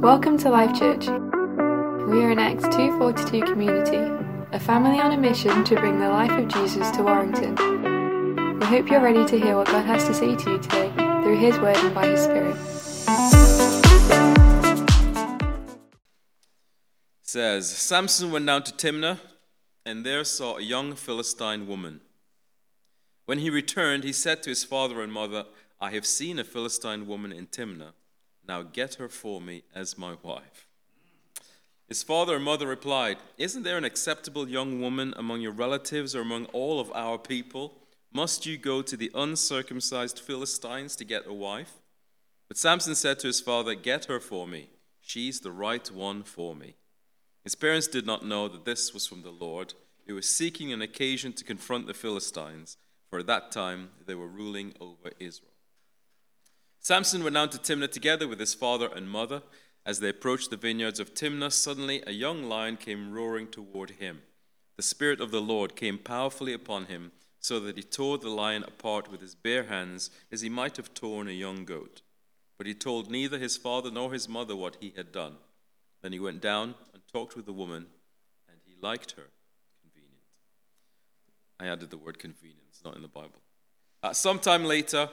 [0.00, 1.08] Welcome to Life Church.
[1.08, 3.96] We are an Acts 242 community,
[4.52, 7.56] a family on a mission to bring the life of Jesus to Warrington.
[8.60, 11.38] We hope you're ready to hear what God has to say to you today through
[11.38, 12.56] His Word and by His Spirit.
[17.22, 19.18] says Samson went down to Timnah
[19.84, 22.00] and there saw a young Philistine woman.
[23.26, 25.46] When he returned, he said to his father and mother,
[25.80, 27.92] I have seen a Philistine woman in Timnah.
[28.46, 30.66] Now get her for me as my wife.
[31.88, 36.20] His father and mother replied, Isn't there an acceptable young woman among your relatives or
[36.20, 37.78] among all of our people?
[38.12, 41.80] Must you go to the uncircumcised Philistines to get a wife?
[42.46, 44.68] But Samson said to his father, Get her for me.
[45.00, 46.74] She's the right one for me.
[47.42, 49.74] His parents did not know that this was from the Lord,
[50.06, 52.76] who was seeking an occasion to confront the Philistines,
[53.08, 55.49] for at that time they were ruling over Israel.
[56.82, 59.42] Samson went down to Timnah together with his father and mother.
[59.84, 64.22] As they approached the vineyards of Timnah, suddenly a young lion came roaring toward him.
[64.76, 68.62] The Spirit of the Lord came powerfully upon him, so that he tore the lion
[68.62, 72.00] apart with his bare hands, as he might have torn a young goat.
[72.56, 75.36] But he told neither his father nor his mother what he had done.
[76.02, 77.86] Then he went down and talked with the woman,
[78.48, 79.28] and he liked her.
[79.82, 80.24] Convenient.
[81.58, 83.42] I added the word convenient, not in the Bible.
[84.02, 85.10] Uh, sometime later,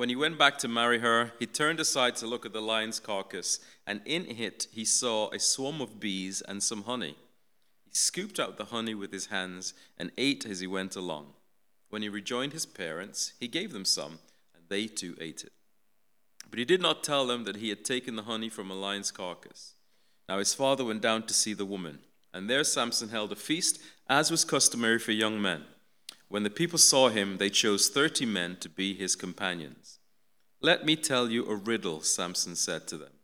[0.00, 2.98] when he went back to marry her, he turned aside to look at the lion's
[2.98, 7.14] carcass, and in it he saw a swarm of bees and some honey.
[7.84, 11.34] He scooped out the honey with his hands and ate as he went along.
[11.90, 14.20] When he rejoined his parents, he gave them some,
[14.54, 15.52] and they too ate it.
[16.48, 19.10] But he did not tell them that he had taken the honey from a lion's
[19.10, 19.74] carcass.
[20.30, 21.98] Now his father went down to see the woman,
[22.32, 23.78] and there Samson held a feast,
[24.08, 25.66] as was customary for young men.
[26.30, 29.98] When the people saw him, they chose thirty men to be his companions.
[30.60, 33.14] Let me tell you a riddle, Samson said to them.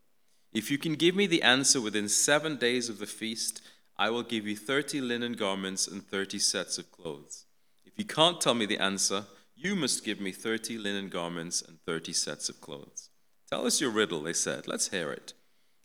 [0.53, 3.63] If you can give me the answer within seven days of the feast,
[3.97, 7.45] I will give you thirty linen garments and thirty sets of clothes.
[7.85, 11.79] If you can't tell me the answer, you must give me thirty linen garments and
[11.87, 13.11] thirty sets of clothes.
[13.49, 14.67] Tell us your riddle, they said.
[14.67, 15.33] Let's hear it.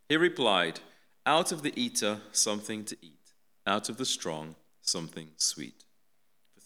[0.10, 0.80] He replied,
[1.28, 3.34] Out of the eater, something to eat,
[3.68, 5.84] out of the strong, something sweet.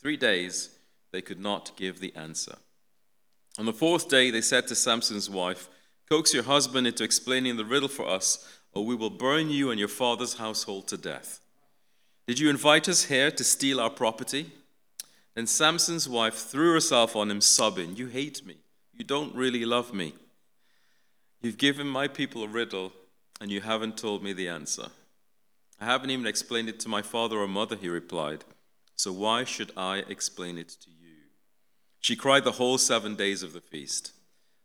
[0.06, 0.70] Three days
[1.12, 2.58] they could not give the answer.
[3.58, 5.68] On the fourth day, they said to Samson's wife,
[6.08, 9.80] Coax your husband into explaining the riddle for us, or we will burn you and
[9.80, 11.40] your father's household to death.
[12.28, 14.52] Did you invite us here to steal our property?
[15.34, 18.58] Then Samson's wife threw herself on him, sobbing, You hate me.
[18.94, 20.14] You don't really love me.
[21.42, 22.94] You've given my people a riddle,
[23.42, 24.90] and you haven't told me the answer.
[25.82, 28.44] I haven't even explained it to my father or mother, he replied.
[28.96, 30.96] So why should I explain it to you?
[32.00, 34.14] She cried the whole seven days of the feast.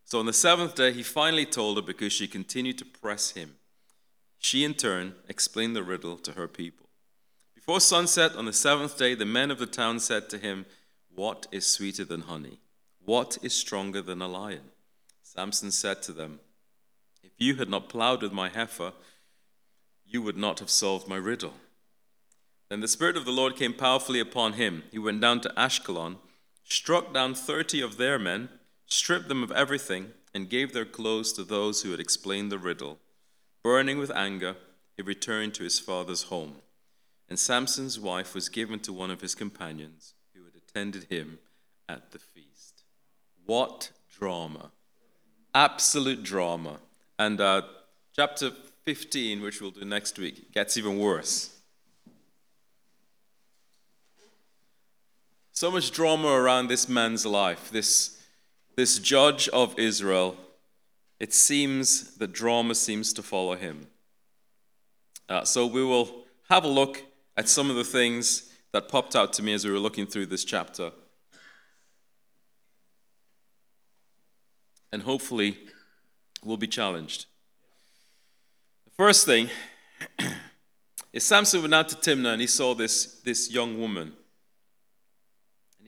[0.05, 3.57] So on the seventh day, he finally told her because she continued to press him.
[4.39, 6.89] She, in turn, explained the riddle to her people.
[7.55, 10.67] Before sunset on the seventh day, the men of the town said to him,
[11.15, 12.61] What is sweeter than honey?
[13.05, 14.71] What is stronger than a lion?
[15.23, 16.41] Samson said to them,
[17.23, 18.93] If you had not plowed with my heifer,
[20.05, 21.55] you would not have solved my riddle.
[22.71, 24.85] Then the Spirit of the Lord came powerfully upon him.
[24.93, 26.19] He went down to Ashkelon,
[26.65, 28.49] struck down thirty of their men,
[28.87, 32.99] stripped them of everything, and gave their clothes to those who had explained the riddle.
[33.65, 34.55] Burning with anger,
[34.97, 36.57] he returned to his father's home.
[37.29, 41.39] And Samson's wife was given to one of his companions who had attended him
[41.89, 42.85] at the feast.
[43.47, 44.71] What drama!
[45.55, 46.79] Absolute drama.
[47.19, 47.63] And uh,
[48.15, 48.53] chapter
[48.85, 51.60] 15, which we'll do next week, gets even worse.
[55.61, 58.19] So much drama around this man's life, this,
[58.77, 60.39] this judge of Israel.
[61.19, 63.89] It seems that drama seems to follow him.
[65.29, 67.03] Uh, so we will have a look
[67.37, 70.25] at some of the things that popped out to me as we were looking through
[70.25, 70.93] this chapter.
[74.91, 75.59] And hopefully,
[76.43, 77.27] we'll be challenged.
[78.87, 79.51] The first thing
[81.13, 84.15] is Samson went out to Timnah and he saw this, this young woman.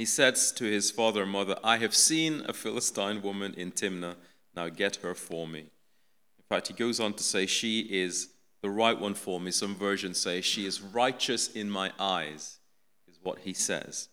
[0.02, 4.16] He says to his father and mother, I have seen a Philistine woman in Timnah.
[4.52, 5.60] Now get her for me.
[5.60, 8.30] In fact, he goes on to say, She is
[8.62, 9.52] the right one for me.
[9.52, 12.58] Some versions say, She is righteous in my eyes,
[13.06, 14.08] is what he says.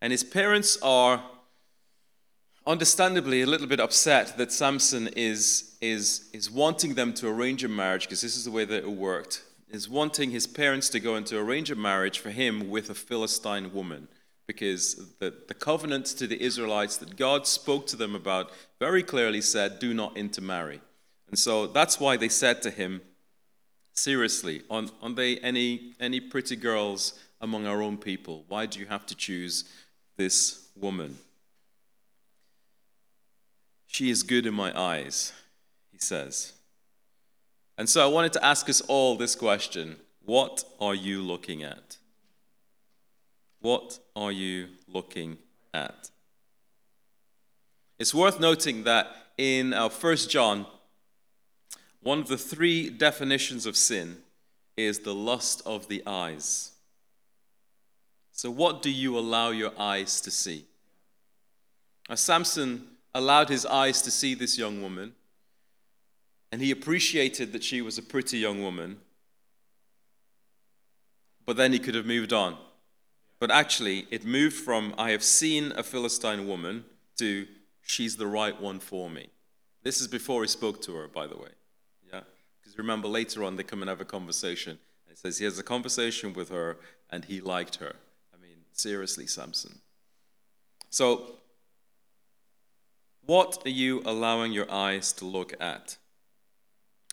[0.00, 1.24] And his parents are
[2.64, 7.68] understandably a little bit upset that Samson is, is, is wanting them to arrange a
[7.68, 11.16] marriage, because this is the way that it worked, is wanting his parents to go
[11.16, 14.06] and to arrange a marriage for him with a Philistine woman
[14.50, 18.50] because the, the covenant to the Israelites that God spoke to them about
[18.80, 20.80] very clearly said, Do not intermarry.
[21.28, 23.00] And so that's why they said to him,
[23.92, 28.44] Seriously, aren't, aren't they any, any pretty girls among our own people?
[28.48, 29.66] Why do you have to choose
[30.16, 31.18] this woman?
[33.86, 35.32] She is good in my eyes,
[35.92, 36.54] he says.
[37.78, 41.98] And so I wanted to ask us all this question What are you looking at?
[43.60, 45.38] What are you looking
[45.74, 46.10] at?
[47.98, 50.66] It's worth noting that in our first John,
[52.02, 54.18] one of the three definitions of sin
[54.76, 56.72] is the lust of the eyes.
[58.32, 60.64] So, what do you allow your eyes to see?
[62.08, 65.12] Now, Samson allowed his eyes to see this young woman,
[66.50, 68.98] and he appreciated that she was a pretty young woman,
[71.44, 72.56] but then he could have moved on.
[73.40, 76.84] But actually, it moved from, I have seen a Philistine woman,
[77.16, 77.46] to,
[77.80, 79.30] she's the right one for me.
[79.82, 81.48] This is before he spoke to her, by the way.
[82.12, 82.20] Yeah?
[82.60, 84.78] Because remember, later on, they come and have a conversation.
[85.06, 86.76] And it says he has a conversation with her,
[87.08, 87.96] and he liked her.
[88.34, 89.80] I mean, seriously, Samson.
[90.90, 91.36] So,
[93.24, 95.96] what are you allowing your eyes to look at?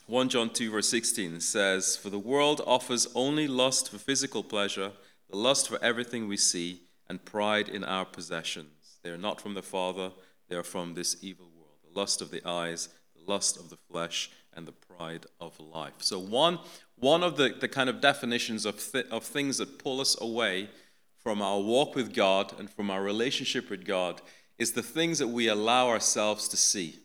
[0.08, 4.92] 1 John 2, verse 16 says, For the world offers only lust for physical pleasure
[5.30, 9.00] the lust for everything we see, and pride in our possessions.
[9.04, 10.12] They are not from the Father,
[10.50, 11.78] they are from this evil world.
[11.84, 15.94] The lust of the eyes, the lust of the flesh, and the pride of life.
[16.00, 16.60] So, one,
[16.96, 20.70] one of the, the kind of definitions of, th- of things that pull us away
[21.16, 24.22] from our walk with God and from our relationship with God
[24.58, 27.00] is the things that we allow ourselves to see.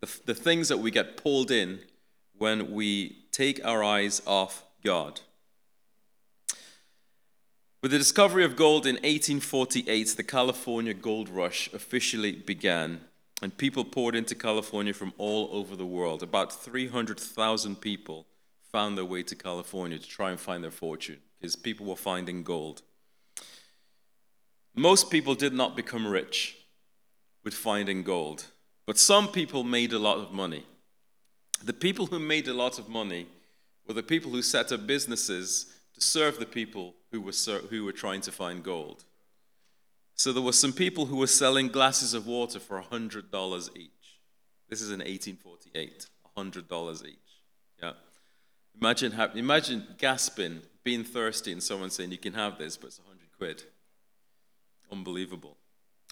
[0.00, 1.80] The, the things that we get pulled in
[2.38, 5.20] when we take our eyes off God.
[7.86, 13.02] With the discovery of gold in 1848, the California gold rush officially began,
[13.40, 16.20] and people poured into California from all over the world.
[16.20, 18.26] About 300,000 people
[18.72, 22.42] found their way to California to try and find their fortune because people were finding
[22.42, 22.82] gold.
[24.74, 26.56] Most people did not become rich
[27.44, 28.46] with finding gold,
[28.84, 30.66] but some people made a lot of money.
[31.62, 33.28] The people who made a lot of money
[33.86, 37.32] were the people who set up businesses to serve the people who were,
[37.70, 39.04] who were trying to find gold.
[40.14, 43.90] So there were some people who were selling glasses of water for $100 each.
[44.68, 46.06] This is in 1848,
[46.36, 47.16] $100 each.
[47.82, 47.92] Yeah.
[48.78, 53.26] Imagine, imagine gasping, being thirsty, and someone saying, You can have this, but it's 100
[53.38, 53.62] quid.
[54.92, 55.56] Unbelievable.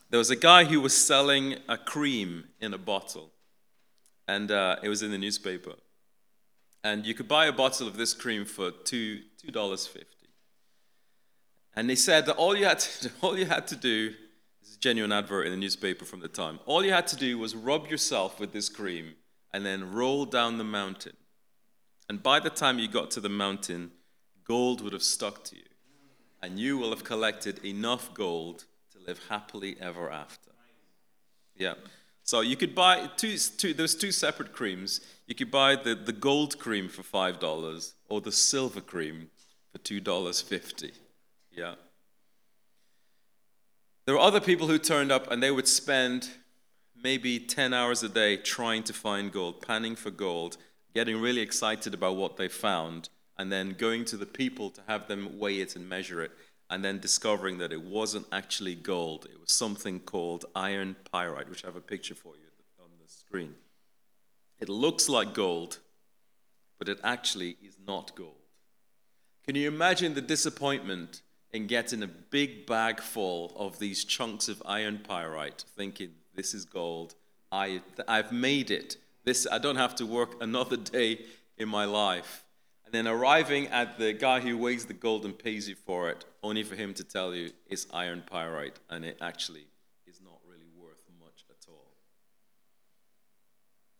[0.08, 3.32] There was a guy who was selling a cream in a bottle,
[4.26, 5.74] and uh, it was in the newspaper.
[6.84, 10.04] And you could buy a bottle of this cream for two, $2.50.
[11.74, 14.10] And they said that all you had to, all you had to do,
[14.60, 17.16] this is a genuine advert in the newspaper from the time, all you had to
[17.16, 19.14] do was rub yourself with this cream
[19.52, 21.16] and then roll down the mountain.
[22.08, 23.92] And by the time you got to the mountain,
[24.44, 25.62] gold would have stuck to you.
[26.42, 30.50] And you will have collected enough gold to live happily ever after.
[31.56, 31.74] Yeah.
[32.24, 35.00] So you could buy two, two there's two separate creams.
[35.26, 39.28] You could buy the, the gold cream for $5 or the silver cream
[39.72, 40.92] for $2.50.
[41.52, 41.74] Yeah.
[44.06, 46.30] There were other people who turned up and they would spend
[47.02, 50.56] maybe 10 hours a day trying to find gold, panning for gold,
[50.94, 55.08] getting really excited about what they found, and then going to the people to have
[55.08, 56.32] them weigh it and measure it,
[56.74, 59.28] and then discovering that it wasn't actually gold.
[59.32, 62.48] It was something called iron pyrite, which I have a picture for you
[62.82, 63.54] on the screen.
[64.58, 65.78] It looks like gold,
[66.80, 68.34] but it actually is not gold.
[69.46, 74.60] Can you imagine the disappointment in getting a big bag full of these chunks of
[74.66, 77.14] iron pyrite, thinking, this is gold.
[77.52, 78.96] I, I've made it.
[79.22, 81.20] This, I don't have to work another day
[81.56, 82.43] in my life.
[82.94, 86.62] Then arriving at the guy who weighs the gold and pays you for it, only
[86.62, 89.66] for him to tell you it's iron pyrite and it actually
[90.06, 91.96] is not really worth much at all.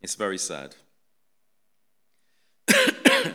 [0.01, 0.77] It's very sad.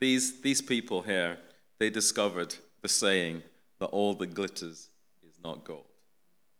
[0.00, 1.38] these, these people here,
[1.78, 3.44] they discovered the saying
[3.78, 4.88] that all that glitters
[5.24, 5.86] is not gold.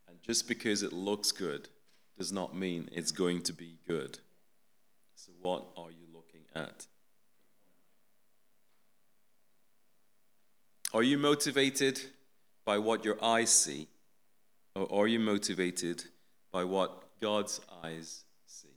[0.07, 1.69] And just because it looks good
[2.17, 4.21] does not mean it's going to be good.
[5.17, 6.87] So, what are you looking at?
[10.93, 12.01] Are you motivated
[12.65, 13.89] by what your eyes see,
[14.75, 16.05] or are you motivated
[16.53, 18.69] by what God's eyes see?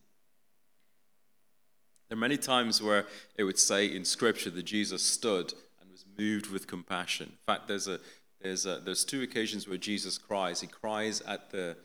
[2.08, 3.06] There are many times where
[3.38, 7.28] it would say in Scripture that Jesus stood and was moved with compassion.
[7.32, 8.00] In fact, there's a
[8.42, 10.62] there's, uh, there's two occasions where Jesus cries.
[10.62, 11.76] He cries at the,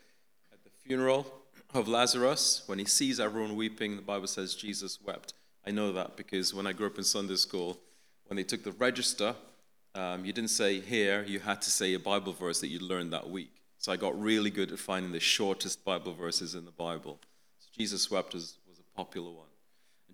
[0.53, 1.27] at the funeral
[1.73, 3.97] of Lazarus when he sees everyone weeping.
[3.97, 5.35] The Bible says Jesus wept.
[5.67, 7.79] I know that because when I grew up in Sunday school,
[8.27, 9.35] when they took the register,
[9.95, 13.13] um, you didn't say here, you had to say a Bible verse that you learned
[13.13, 13.63] that week.
[13.79, 17.21] So I got really good at finding the shortest Bible verses in the Bible.
[17.59, 19.49] So Jesus wept was, was a popular one.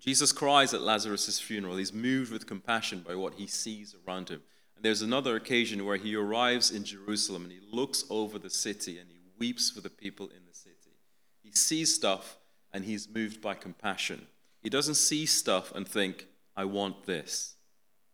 [0.01, 1.77] Jesus cries at Lazarus' funeral.
[1.77, 4.41] He's moved with compassion by what he sees around him.
[4.75, 8.97] And there's another occasion where he arrives in Jerusalem and he looks over the city
[8.97, 10.97] and he weeps for the people in the city.
[11.43, 12.37] He sees stuff
[12.73, 14.27] and he's moved by compassion.
[14.61, 17.55] He doesn't see stuff and think, I want this.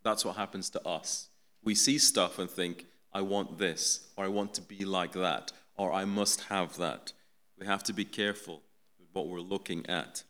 [0.03, 1.29] That's what happens to us.
[1.67, 5.51] We see stuff and think, I want this, or I want to be like that,
[5.75, 7.11] or I must have that.
[7.59, 8.61] We have to be careful
[8.97, 10.23] with what we're looking at.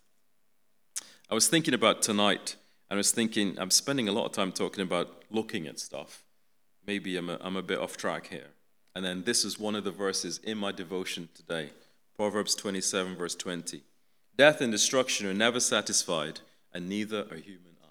[1.30, 2.56] I was thinking about tonight,
[2.90, 6.24] and I was thinking, I'm spending a lot of time talking about looking at stuff.
[6.88, 8.48] Maybe I'm a, I'm a bit off track here.
[8.96, 11.70] And then this is one of the verses in my devotion today
[12.16, 13.84] Proverbs 27, verse 20.
[14.36, 16.40] Death and destruction are never satisfied,
[16.74, 17.88] and neither are human eyes.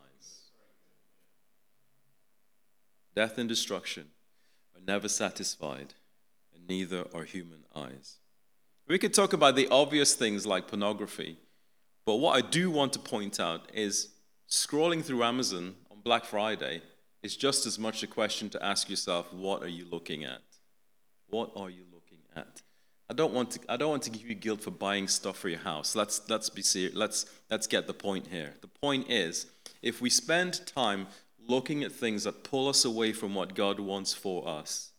[3.16, 4.10] Death and destruction
[4.76, 5.94] are never satisfied,
[6.54, 8.18] and neither are human eyes.
[8.86, 11.38] We could talk about the obvious things like pornography
[12.06, 14.10] but what I do want to point out is
[14.48, 16.80] scrolling through Amazon on Black Friday
[17.22, 20.40] is just as much a question to ask yourself what are you looking at?
[21.28, 22.62] What are you looking at?
[23.10, 25.48] I don't want to, I don't want to give you guilt for buying stuff for
[25.48, 25.96] your house.
[25.96, 26.94] Let's, let's be serious.
[26.94, 28.54] Let's, let's get the point here.
[28.60, 29.46] The point is
[29.82, 31.08] if we spend time
[31.48, 34.92] looking at things that pull us away from what God wants for us,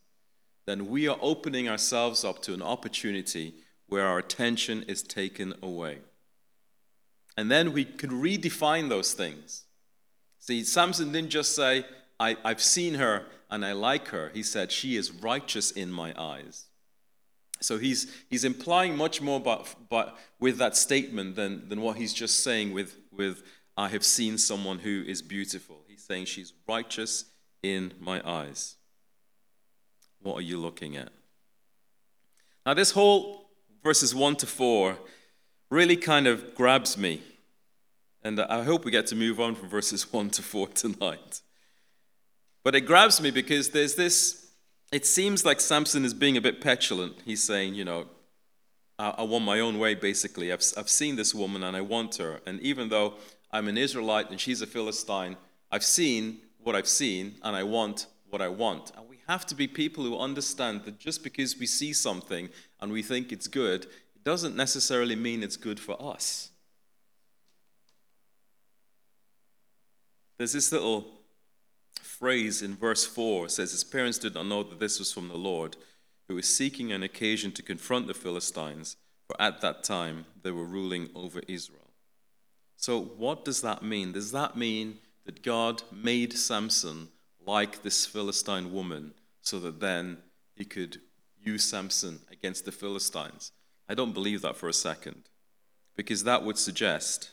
[0.66, 3.56] then we are opening ourselves up to an opportunity
[3.88, 6.00] where our attention is taken away.
[7.38, 9.66] And then we can redefine those things.
[10.40, 11.86] See, Samson didn't just say,
[12.20, 14.32] I, I've seen her and I like her.
[14.34, 16.66] He said, She is righteous in my eyes.
[17.60, 22.14] So he's, he's implying much more about, but with that statement than, than what he's
[22.14, 23.42] just saying with, with,
[23.76, 25.78] I have seen someone who is beautiful.
[26.08, 27.26] Saying, She's righteous
[27.62, 28.78] in my eyes.
[30.22, 31.10] What are you looking at?
[32.66, 33.50] Now, this whole
[33.84, 34.98] verses 1 to 4
[35.70, 37.22] really kind of grabs me.
[38.24, 41.42] And I hope we get to move on from verses 1 to 4 tonight.
[42.64, 44.48] But it grabs me because there's this,
[44.94, 47.16] it seems like Samson is being a bit petulant.
[47.26, 48.08] He's saying, you know,
[48.98, 50.54] I, I want my own way, basically.
[50.54, 52.40] I've, I've seen this woman and I want her.
[52.46, 53.16] And even though
[53.52, 55.36] I'm an Israelite and she's a Philistine,
[55.72, 58.92] I've seen what I've seen and I want what I want.
[58.98, 62.92] And we have to be people who understand that just because we see something and
[62.92, 66.50] we think it's good, it doesn't necessarily mean it's good for us.
[70.38, 71.08] There's this little
[72.02, 75.38] phrase in verse 4 says his parents did not know that this was from the
[75.38, 75.78] Lord,
[76.28, 80.66] who was seeking an occasion to confront the Philistines, for at that time they were
[80.66, 81.92] ruling over Israel.
[82.76, 84.12] So, what does that mean?
[84.12, 87.10] Does that mean that God made Samson
[87.46, 90.18] like this Philistine woman so that then
[90.56, 91.02] he could
[91.44, 93.52] use Samson against the Philistines?
[93.90, 95.30] I don't believe that for a second,
[95.98, 97.32] because that would suggest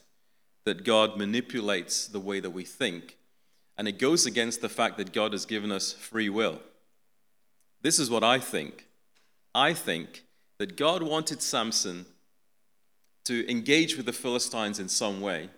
[0.64, 3.16] that God manipulates the way that we think,
[3.78, 6.60] and it goes against the fact that God has given us free will.
[7.80, 8.88] This is what I think.
[9.54, 10.24] I think
[10.58, 12.06] that God wanted Samson
[13.24, 15.48] to engage with the Philistines in some way.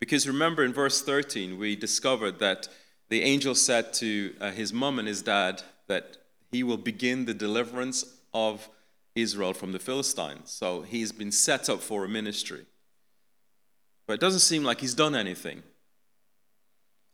[0.00, 2.68] Because remember in verse 13, we discovered that
[3.08, 6.18] the angel said to uh, his mom and his dad that
[6.52, 8.68] he will begin the deliverance of
[9.14, 10.50] Israel from the Philistines.
[10.50, 12.66] So he's been set up for a ministry.
[14.06, 15.62] But it doesn't seem like he's done anything.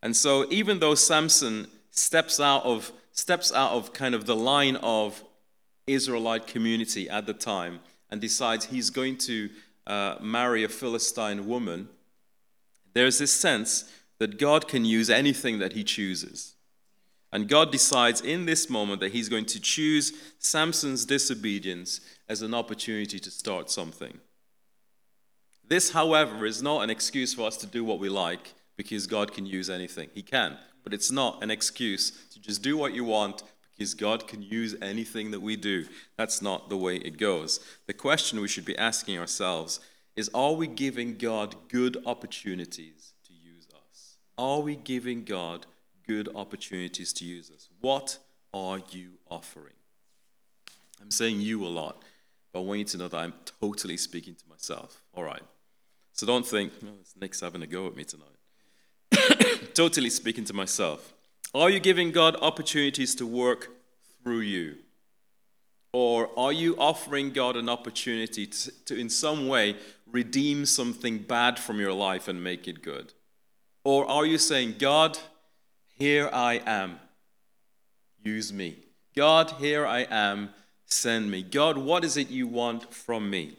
[0.03, 4.77] And so even though Samson steps out of steps out of kind of the line
[4.77, 5.23] of
[5.87, 9.49] Israelite community at the time and decides he's going to
[9.87, 11.89] uh, marry a Philistine woman,
[12.95, 13.85] there's this sense
[14.19, 16.55] that God can use anything that he chooses.
[17.35, 22.55] And God decides in this moment that He's going to choose Samson's disobedience as an
[22.55, 24.21] opportunity to start something.
[25.67, 29.33] This, however, is not an excuse for us to do what we like because God
[29.33, 30.11] can use anything.
[30.15, 33.43] He can, but it's not an excuse to just do what you want
[33.77, 35.87] because God can use anything that we do.
[36.17, 37.59] That's not the way it goes.
[37.89, 39.81] The question we should be asking ourselves
[40.17, 44.17] is Are we giving God good opportunities to use us?
[44.39, 45.67] Are we giving God
[46.07, 47.69] good opportunities to use us.
[47.81, 48.19] What
[48.53, 49.75] are you offering?
[51.01, 52.03] I'm saying you a lot,
[52.53, 55.03] but I want you to know that I'm totally speaking to myself.
[55.15, 55.43] All right.
[56.13, 56.89] So don't think, oh,
[57.21, 59.71] Nick's having a go at me tonight.
[59.75, 61.13] totally speaking to myself.
[61.55, 63.71] Are you giving God opportunities to work
[64.23, 64.77] through you?
[65.95, 69.77] Or are you offering God an opportunity to, to, in some way,
[70.11, 73.13] redeem something bad from your life and make it good?
[73.85, 75.17] Or are you saying, God,
[75.97, 76.99] here I am,
[78.25, 78.79] use me?
[79.15, 80.51] God, here I am,
[80.85, 81.45] send me.
[81.45, 83.57] God, what is it you want from me?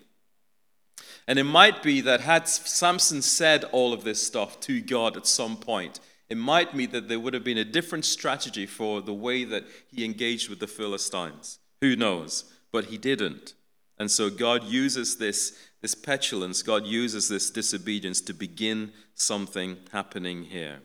[1.30, 5.26] And it might be that had Samson said all of this stuff to God at
[5.26, 9.14] some point, it might be that there would have been a different strategy for the
[9.14, 11.60] way that he engaged with the Philistines.
[11.82, 12.46] Who knows?
[12.72, 13.54] But he didn't.
[13.98, 20.44] And so God uses this, this petulance, God uses this disobedience to begin something happening
[20.44, 20.80] here.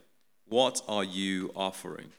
[0.47, 2.13] What are you offering?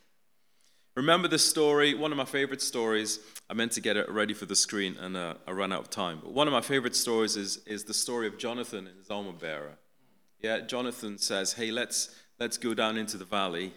[0.95, 3.19] Remember the story, one of my favorite stories.
[3.49, 5.89] I meant to get it ready for the screen and uh, I ran out of
[5.89, 6.19] time.
[6.21, 9.31] But one of my favorite stories is, is the story of Jonathan and his armor
[9.31, 9.77] bearer.
[10.41, 13.73] Yeah, Jonathan says, Hey, let's, let's go down into the valley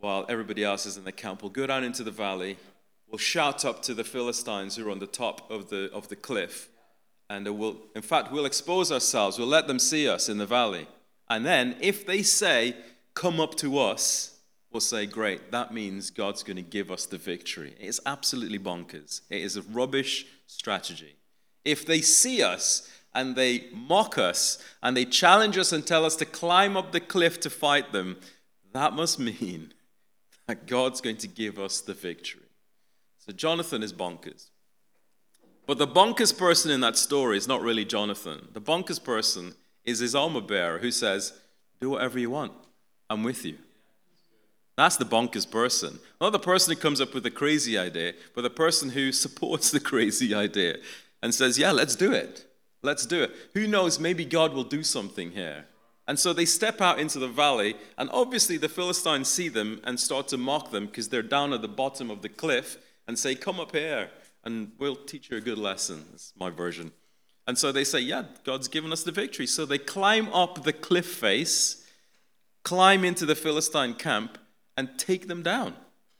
[0.00, 1.42] while everybody else is in the camp.
[1.42, 2.56] We'll go down into the valley
[3.12, 6.16] will shout up to the Philistines who are on the top of the, of the
[6.16, 6.70] cliff.
[7.28, 9.38] And we'll, in fact, we'll expose ourselves.
[9.38, 10.88] We'll let them see us in the valley.
[11.28, 12.74] And then, if they say,
[13.14, 14.38] Come up to us,
[14.70, 17.74] we'll say, Great, that means God's going to give us the victory.
[17.78, 19.20] It's absolutely bonkers.
[19.28, 21.16] It is a rubbish strategy.
[21.64, 26.16] If they see us and they mock us and they challenge us and tell us
[26.16, 28.16] to climb up the cliff to fight them,
[28.72, 29.74] that must mean
[30.46, 32.41] that God's going to give us the victory.
[33.24, 34.48] So Jonathan is bonkers.
[35.64, 38.48] But the bonkers person in that story is not really Jonathan.
[38.52, 41.32] The bonkers person is his armor bearer who says,
[41.80, 42.52] Do whatever you want.
[43.08, 43.58] I'm with you.
[44.76, 46.00] That's the bonkers person.
[46.20, 49.70] Not the person who comes up with the crazy idea, but the person who supports
[49.70, 50.78] the crazy idea
[51.22, 52.44] and says, Yeah, let's do it.
[52.82, 53.30] Let's do it.
[53.54, 55.66] Who knows, maybe God will do something here.
[56.08, 60.00] And so they step out into the valley, and obviously the Philistines see them and
[60.00, 63.34] start to mock them because they're down at the bottom of the cliff and say,
[63.34, 64.10] Come up here
[64.44, 66.04] and we'll teach you a good lesson.
[66.10, 66.92] That's my version.
[67.46, 69.46] And so they say, Yeah, God's given us the victory.
[69.46, 71.86] So they climb up the cliff face,
[72.62, 74.38] climb into the Philistine camp,
[74.76, 75.74] and take them down.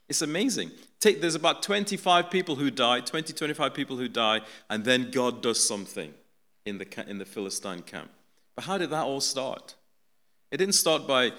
[0.09, 0.71] It's amazing.
[0.99, 5.41] Take, there's about 25 people who die, 20, 25 people who die, and then God
[5.41, 6.13] does something
[6.65, 8.11] in the, in the Philistine camp.
[8.55, 9.75] But how did that all start?
[10.51, 11.31] It didn't start by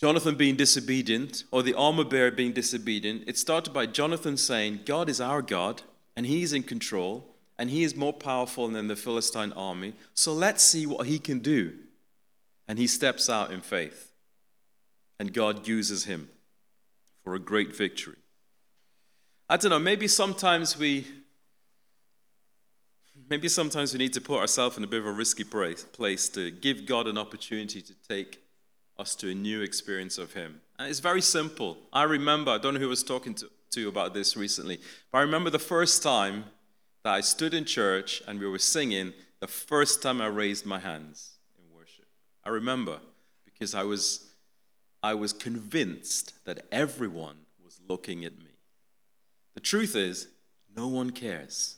[0.00, 5.10] Jonathan being disobedient or the armor bearer being disobedient, it started by Jonathan saying, God
[5.10, 5.82] is our God
[6.16, 9.92] and he's in control and he is more powerful than the Philistine army.
[10.14, 11.74] So let's see what he can do.
[12.66, 14.12] And he steps out in faith.
[15.18, 16.30] And God uses him
[17.22, 18.16] for a great victory.
[19.50, 21.06] I don't know, maybe sometimes we
[23.28, 26.50] maybe sometimes we need to put ourselves in a bit of a risky place to
[26.50, 28.40] give God an opportunity to take
[29.00, 30.60] us to a new experience of Him.
[30.78, 31.78] And it's very simple.
[31.92, 34.78] I remember, I don't know who was talking to, to you about this recently,
[35.10, 36.44] but I remember the first time
[37.02, 40.78] that I stood in church and we were singing, the first time I raised my
[40.78, 42.06] hands in worship.
[42.44, 43.00] I remember
[43.44, 44.28] because I was,
[45.02, 48.50] I was convinced that everyone was looking at me.
[49.54, 50.28] The truth is,
[50.76, 51.76] no one cares.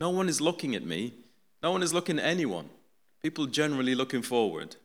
[0.00, 1.14] No one is looking at me.
[1.62, 2.70] No one is looking at anyone.
[3.22, 4.76] People generally looking forward.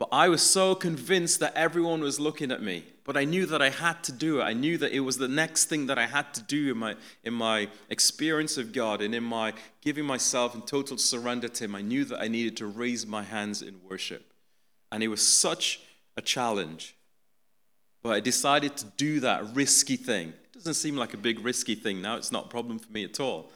[0.00, 2.84] But I was so convinced that everyone was looking at me.
[3.04, 4.44] But I knew that I had to do it.
[4.44, 6.96] I knew that it was the next thing that I had to do in my,
[7.22, 11.74] in my experience of God and in my giving myself in total surrender to Him.
[11.74, 14.32] I knew that I needed to raise my hands in worship.
[14.90, 15.82] And it was such
[16.16, 16.96] a challenge.
[18.02, 20.28] But I decided to do that risky thing.
[20.28, 22.16] It doesn't seem like a big risky thing now.
[22.16, 23.52] It's not a problem for me at all.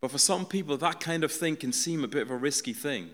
[0.00, 2.72] But for some people, that kind of thing can seem a bit of a risky
[2.72, 3.10] thing.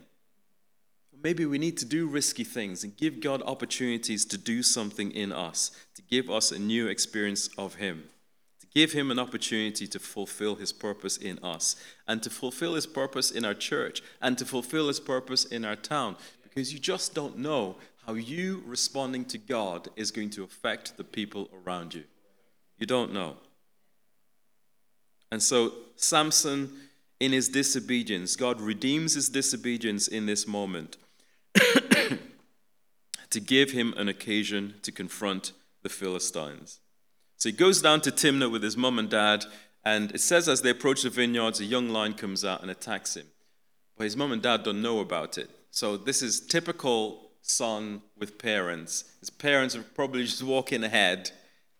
[1.22, 5.33] Maybe we need to do risky things and give God opportunities to do something in
[5.33, 8.04] us, to give us a new experience of Him,
[8.61, 11.74] to give Him an opportunity to fulfill His purpose in us,
[12.07, 15.76] and to fulfill His purpose in our church, and to fulfill His purpose in our
[15.76, 17.76] town, because you just don't know
[18.07, 22.04] how you responding to God is going to affect the people around you.
[22.78, 23.37] You don't know.
[25.31, 26.72] And so, Samson,
[27.20, 30.96] in his disobedience, God redeems his disobedience in this moment
[33.30, 36.80] to give him an occasion to confront the Philistines.
[37.36, 39.44] So he goes down to Timnah with his mom and dad,
[39.84, 43.16] and it says as they approach the vineyards, a young lion comes out and attacks
[43.16, 43.26] him.
[43.96, 45.50] But his mom and dad don't know about it.
[45.70, 49.04] So this is typical son with parents.
[49.20, 51.30] His parents are probably just walking ahead,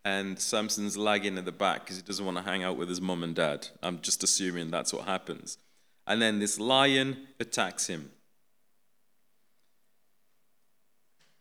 [0.05, 3.01] and Samson's lagging in the back because he doesn't want to hang out with his
[3.01, 3.69] mom and dad.
[3.83, 5.59] I'm just assuming that's what happens.
[6.07, 8.11] And then this lion attacks him.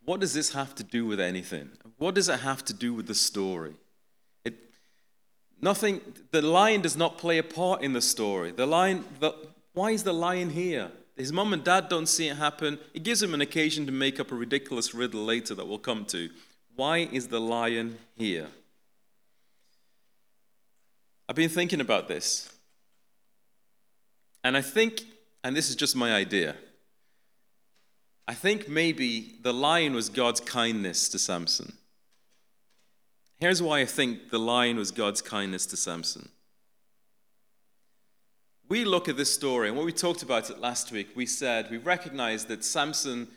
[0.07, 1.69] What does this have to do with anything?
[1.97, 3.73] What does it have to do with the story?
[4.45, 4.53] It,
[5.61, 5.99] Nothing,
[6.31, 8.51] the lion does not play a part in the story.
[8.51, 9.35] The lion, the,
[9.73, 10.91] why is the lion here?
[11.17, 12.79] His mom and dad don't see it happen.
[12.93, 16.05] It gives him an occasion to make up a ridiculous riddle later that we'll come
[16.05, 16.29] to.
[16.77, 18.47] Why is the lion here?
[21.27, 22.49] I've been thinking about this.
[24.41, 25.01] And I think,
[25.43, 26.55] and this is just my idea,
[28.27, 31.73] I think maybe the lion was God's kindness to Samson.
[33.39, 36.29] Here's why I think the lion was God's kindness to Samson.
[38.67, 41.71] We look at this story, and when we talked about it last week, we said
[41.71, 43.29] we recognized that Samson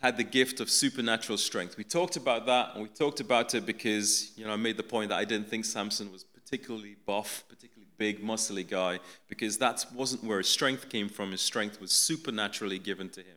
[0.00, 1.76] had the gift of supernatural strength.
[1.76, 4.82] We talked about that, and we talked about it because, you know, I made the
[4.82, 8.98] point that I didn't think Samson was particularly buff, particularly big, muscly guy,
[9.28, 11.30] because that wasn't where his strength came from.
[11.30, 13.36] His strength was supernaturally given to him.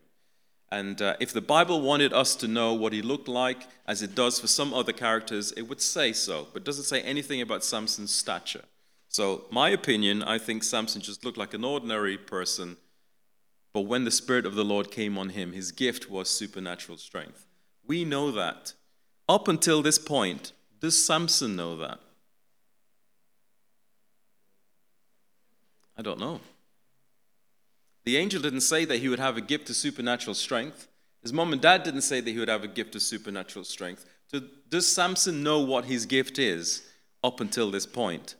[0.75, 4.13] And uh, if the Bible wanted us to know what he looked like, as it
[4.13, 8.13] does for some other characters, it would say so, but doesn't say anything about Samson's
[8.13, 8.65] stature.
[9.07, 12.75] So, my opinion, I think Samson just looked like an ordinary person,
[13.71, 17.45] but when the Spirit of the Lord came on him, his gift was supernatural strength.
[17.87, 18.73] We know that.
[19.29, 22.01] Up until this point, does Samson know that?
[25.97, 26.41] I don't know.
[28.05, 30.87] The angel didn't say that he would have a gift of supernatural strength.
[31.23, 34.05] His mom and dad didn't say that he would have a gift of supernatural strength.
[34.27, 36.87] So does Samson know what his gift is
[37.23, 38.35] up until this point?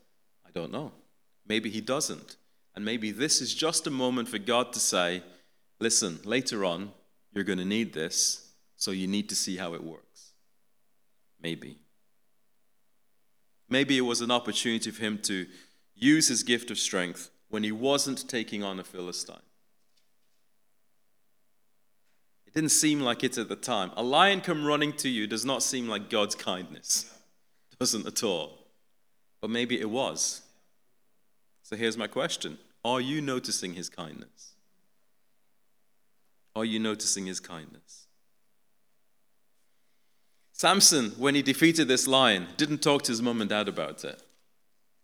[0.45, 0.91] I don't know.
[1.47, 2.37] Maybe he doesn't.
[2.75, 5.23] And maybe this is just a moment for God to say,
[5.79, 6.91] listen, later on,
[7.31, 10.33] you're going to need this, so you need to see how it works.
[11.41, 11.77] Maybe.
[13.67, 15.47] Maybe it was an opportunity for him to
[15.95, 19.37] use his gift of strength when he wasn't taking on a Philistine.
[22.55, 23.91] Didn't seem like it at the time.
[23.97, 27.13] A lion come running to you does not seem like God's kindness.
[27.77, 28.57] Doesn't at all.
[29.41, 30.41] But maybe it was.
[31.63, 34.53] So here's my question Are you noticing his kindness?
[36.55, 38.07] Are you noticing his kindness?
[40.53, 44.23] Samson, when he defeated this lion, didn't talk to his mom and dad about it.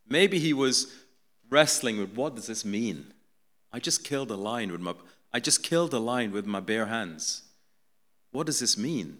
[0.08, 0.94] Maybe he was
[1.50, 3.14] wrestling with what does this mean?
[3.74, 4.94] I just killed a lion with my
[5.34, 7.44] I just killed a lion with my bare hands.
[8.32, 9.20] What does this mean?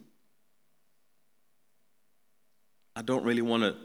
[2.94, 3.76] I don't really want to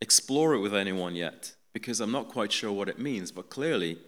[0.00, 3.98] explore it with anyone yet because I'm not quite sure what it means, but clearly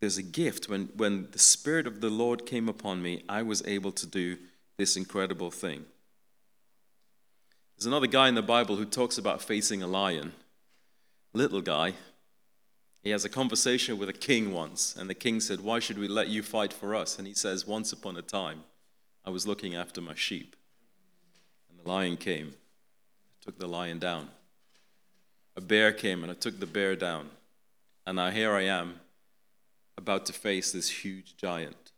[0.00, 0.68] there's a gift.
[0.68, 4.38] When, when the Spirit of the Lord came upon me, I was able to do
[4.78, 5.84] this incredible thing.
[7.76, 10.32] There's another guy in the Bible who talks about facing a lion.
[11.32, 11.94] Little guy,
[13.02, 16.06] he has a conversation with a king once, and the king said, Why should we
[16.06, 17.18] let you fight for us?
[17.18, 18.64] And he says, Once upon a time,
[19.24, 20.54] I was looking after my sheep,
[21.70, 24.28] and the lion came, I took the lion down.
[25.56, 27.30] A bear came, and I took the bear down.
[28.06, 29.00] And now here I am,
[29.96, 31.92] about to face this huge giant.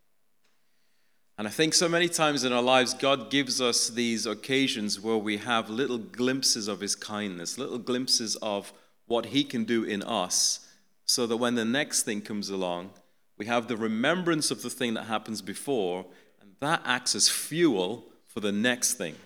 [1.37, 5.17] And I think so many times in our lives, God gives us these occasions where
[5.17, 8.73] we have little glimpses of His kindness, little glimpses of
[9.07, 10.62] what He can do in us
[11.05, 12.91] so that when the next thing comes along,
[13.39, 16.07] we have the remembrance of the thing that happens before,
[16.41, 19.17] and that acts as fuel for the next thing.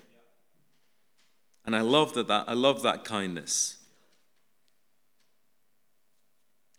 [1.64, 3.78] And I love that, that I love that kindness.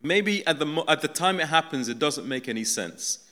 [0.02, 3.24] Maybe at the, at the time it happens, it doesn't make any sense.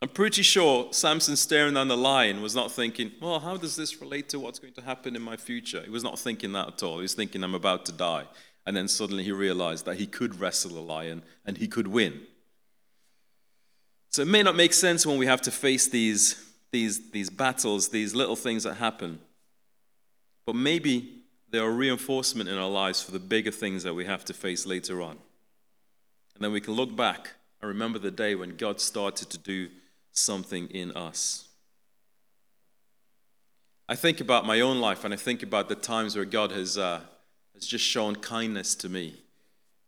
[0.00, 4.00] I'm pretty sure Samson staring down the lion was not thinking, well, how does this
[4.00, 5.82] relate to what's going to happen in my future?
[5.82, 6.96] He was not thinking that at all.
[6.96, 8.24] He was thinking, I'm about to die.
[8.66, 12.20] And then suddenly he realized that he could wrestle a lion and he could win.
[14.10, 17.88] So it may not make sense when we have to face these, these, these battles,
[17.88, 19.20] these little things that happen.
[20.44, 24.24] But maybe they are reinforcement in our lives for the bigger things that we have
[24.26, 25.18] to face later on.
[26.34, 29.68] And then we can look back and remember the day when God started to do
[30.12, 31.48] something in us.
[33.88, 36.76] I think about my own life and I think about the times where God has
[36.76, 37.00] uh,
[37.58, 39.16] has just shown kindness to me.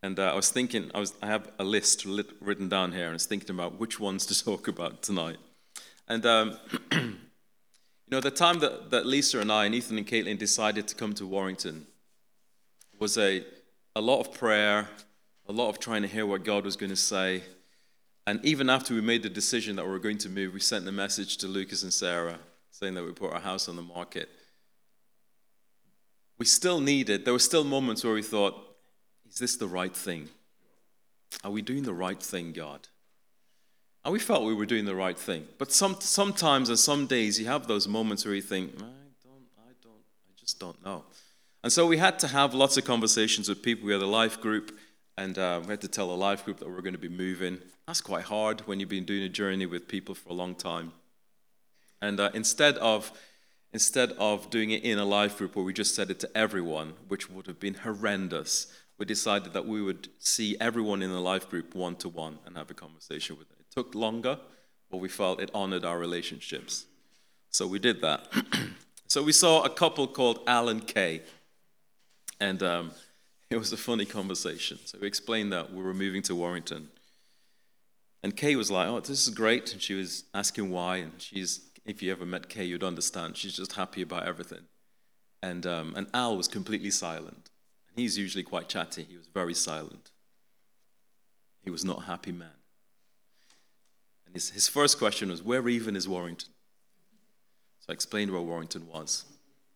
[0.02, 3.04] And uh, I was thinking, I, was, I have a list lit, written down here,
[3.04, 5.38] and I was thinking about which ones to talk about tonight.
[6.08, 6.58] And, um,
[6.92, 7.16] you
[8.08, 11.12] know, the time that, that Lisa and I, and Ethan and Caitlin, decided to come
[11.14, 11.86] to Warrington
[12.98, 13.44] was a,
[13.94, 14.88] a lot of prayer,
[15.46, 17.42] a lot of trying to hear what God was going to say.
[18.26, 20.84] And even after we made the decision that we were going to move, we sent
[20.84, 22.38] the message to Lucas and Sarah
[22.70, 24.28] saying that we put our house on the market
[26.40, 28.54] we still needed, there were still moments where we thought,
[29.30, 30.30] is this the right thing?
[31.44, 32.88] Are we doing the right thing, God?
[34.06, 35.46] And we felt we were doing the right thing.
[35.58, 39.48] But some, sometimes and some days you have those moments where you think, I don't,
[39.58, 41.04] I don't, I just don't know.
[41.62, 43.86] And so we had to have lots of conversations with people.
[43.86, 44.78] We had a life group,
[45.18, 47.10] and uh, we had to tell a life group that we are going to be
[47.10, 47.58] moving.
[47.86, 50.92] That's quite hard when you've been doing a journey with people for a long time.
[52.00, 53.12] And uh, instead of
[53.72, 56.94] instead of doing it in a life group where we just said it to everyone,
[57.08, 58.66] which would have been horrendous,
[58.98, 62.56] we decided that we would see everyone in the life group one to one and
[62.56, 63.56] have a conversation with them.
[63.60, 64.38] It took longer,
[64.90, 66.86] but we felt it honored our relationships.
[67.50, 68.26] So we did that.
[69.06, 71.22] so we saw a couple called Al and Kay,
[72.40, 72.90] and um,
[73.50, 74.78] it was a funny conversation.
[74.84, 76.88] So we explained that we were moving to Warrington.
[78.22, 79.72] And Kay was like, Oh, this is great.
[79.72, 80.96] And she was asking why.
[80.96, 83.36] And she's, if you ever met Kay, you'd understand.
[83.36, 84.66] She's just happy about everything.
[85.42, 87.50] And, um, and Al was completely silent.
[87.94, 89.04] He's usually quite chatty.
[89.04, 90.10] He was very silent.
[91.62, 92.48] He was not a happy man.
[94.26, 96.50] And his, his first question was, Where even is Warrington?
[97.80, 99.24] So I explained where Warrington was.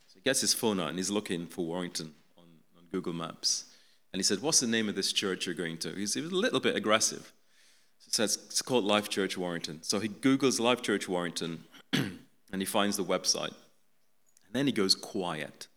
[0.06, 2.44] So he gets his phone out and he's looking for Warrington on,
[2.76, 3.64] on Google Maps.
[4.12, 5.92] And he said, What's the name of this church you're going to?
[5.94, 7.32] He was, he was a little bit aggressive.
[7.98, 9.82] So says, It's called Life Church Warrington.
[9.82, 11.64] So he Googles Life Church Warrington
[12.52, 13.54] and he finds the website.
[14.46, 15.68] And then he goes quiet,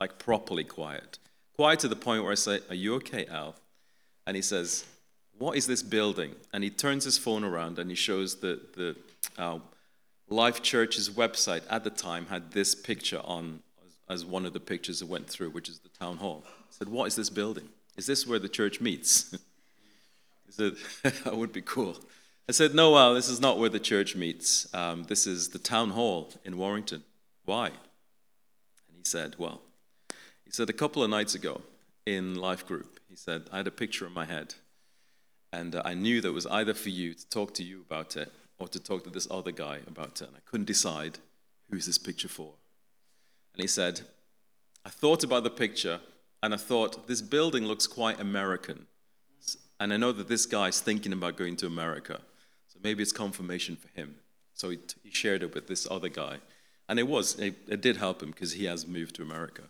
[0.00, 1.18] like properly quiet.
[1.56, 3.56] Quiet to the point where I say, Are you okay, Al?
[4.26, 4.84] And he says,
[5.38, 6.34] What is this building?
[6.52, 8.96] And he turns his phone around and he shows the, the
[9.40, 9.58] uh,
[10.28, 13.60] Life Church's website at the time had this picture on
[14.08, 16.44] as one of the pictures that went through, which is the town hall.
[16.46, 17.68] I said, What is this building?
[17.96, 19.30] Is this where the church meets?
[20.46, 20.72] he said,
[21.24, 21.96] That would be cool.
[22.48, 24.72] I said, No, well, this is not where the church meets.
[24.74, 27.04] Um, this is the town hall in Warrington.
[27.44, 27.68] Why?
[27.68, 29.60] And he said, Well,
[30.44, 31.62] he said, a couple of nights ago
[32.04, 34.54] in Life Group, he said, I had a picture in my head.
[35.52, 38.16] And uh, I knew that it was either for you to talk to you about
[38.16, 40.28] it or to talk to this other guy about it.
[40.28, 41.18] And I couldn't decide
[41.70, 42.54] who's this picture for.
[43.54, 44.02] And he said,
[44.84, 46.00] I thought about the picture
[46.42, 48.86] and I thought, this building looks quite American.
[49.78, 52.20] And I know that this guy's thinking about going to America.
[52.82, 54.16] Maybe it's confirmation for him.
[54.54, 56.38] So he, he shared it with this other guy.
[56.88, 59.62] And it was, it, it did help him because he has moved to America.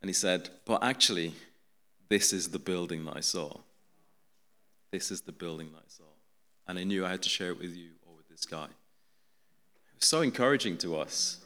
[0.00, 1.34] And he said, But actually,
[2.08, 3.60] this is the building that I saw.
[4.92, 6.04] This is the building that I saw
[6.70, 8.66] and I knew I had to share it with you or with this guy.
[8.66, 11.44] It was so encouraging to us.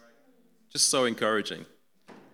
[0.70, 1.64] Just so encouraging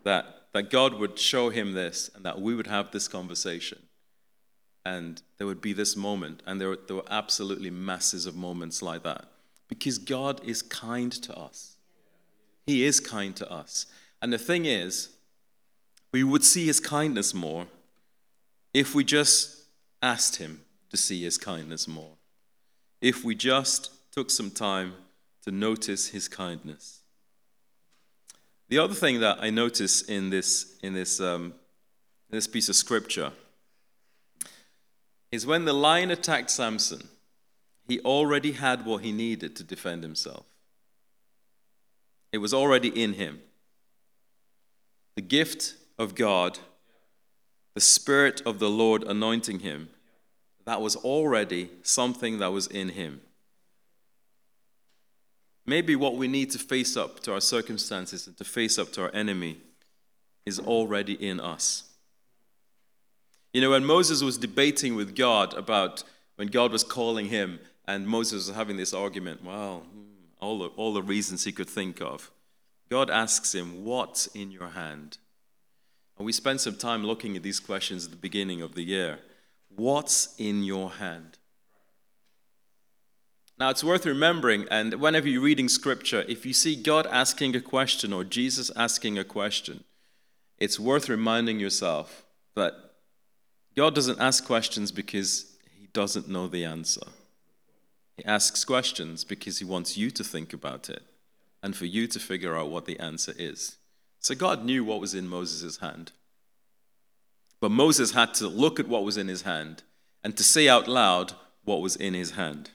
[0.03, 3.79] that, that God would show him this and that we would have this conversation.
[4.91, 8.83] And there would be this moment, and there were, there were absolutely masses of moments
[8.83, 9.27] like that.
[9.69, 11.77] Because God is kind to us.
[12.67, 13.87] He is kind to us.
[14.21, 15.11] And the thing is,
[16.11, 17.69] we would see his kindness more
[18.75, 19.63] if we just
[20.03, 22.17] asked him to see his kindness more
[23.01, 24.95] if we just took some time
[25.45, 27.01] to notice his kindness.
[28.69, 31.55] The other thing that I notice in this, in this, um,
[32.29, 33.31] in this piece of scripture
[35.33, 37.09] is when the lion attacked Samson,
[37.87, 40.47] he already had what he needed to defend himself.
[42.33, 43.41] It was already in him.
[45.17, 46.59] The gift of God,
[47.75, 49.91] the Spirit of the Lord anointing him,
[50.65, 53.21] that was already something that was in him.
[55.67, 59.03] Maybe what we need to face up to our circumstances and to face up to
[59.03, 59.59] our enemy
[60.47, 61.90] is already in us.
[63.53, 66.05] You know, when Moses was debating with God about
[66.37, 70.05] when God was calling him, and Moses was having this argument, well, hmm,
[70.41, 72.31] all the, all the reasons he could think of,
[72.89, 75.19] God asks him, What's in your hand?
[76.17, 79.19] And we spent some time looking at these questions at the beginning of the year.
[79.75, 81.39] What's in your hand?
[83.59, 87.61] Now, it's worth remembering, and whenever you're reading scripture, if you see God asking a
[87.61, 89.85] question or Jesus asking a question,
[90.59, 92.90] it's worth reminding yourself that
[93.77, 97.07] God doesn't ask questions because he doesn't know the answer.
[98.17, 101.03] He asks questions because he wants you to think about it
[101.63, 103.77] and for you to figure out what the answer is.
[104.19, 106.13] So God knew what was in Moses' hand.
[107.61, 109.83] But Moses had to look at what was in his hand
[110.23, 111.33] and to say out loud
[111.65, 112.71] what was in his hand.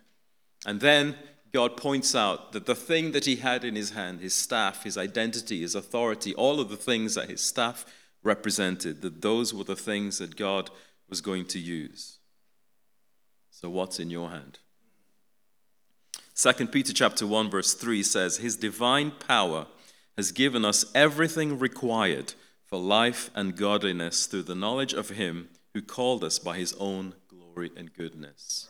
[0.65, 1.15] And then
[1.53, 4.97] God points out that the thing that he had in his hand, his staff, his
[4.97, 7.85] identity, his authority, all of the things that his staff
[8.25, 10.69] represented, that those were the things that God
[11.07, 12.17] was going to use.
[13.49, 14.59] So what's in your hand?
[16.35, 19.67] 2 Peter chapter 1 verse 3 says his divine power
[20.17, 22.33] has given us everything required
[22.65, 27.13] for life and godliness through the knowledge of Him who called us by His own
[27.27, 28.69] glory and goodness.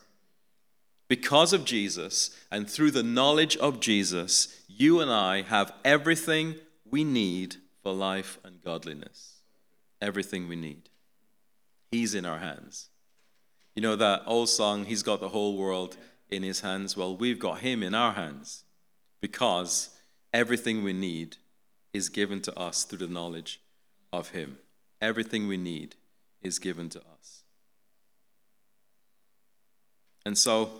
[1.08, 6.56] Because of Jesus and through the knowledge of Jesus, you and I have everything
[6.88, 9.35] we need for life and godliness.
[10.00, 10.88] Everything we need.
[11.90, 12.88] He's in our hands.
[13.74, 15.96] You know that old song, He's got the whole world
[16.28, 16.96] in His hands?
[16.96, 18.64] Well, we've got Him in our hands
[19.20, 19.90] because
[20.32, 21.36] everything we need
[21.92, 23.60] is given to us through the knowledge
[24.12, 24.58] of Him.
[25.00, 25.94] Everything we need
[26.42, 27.42] is given to us.
[30.24, 30.70] And so,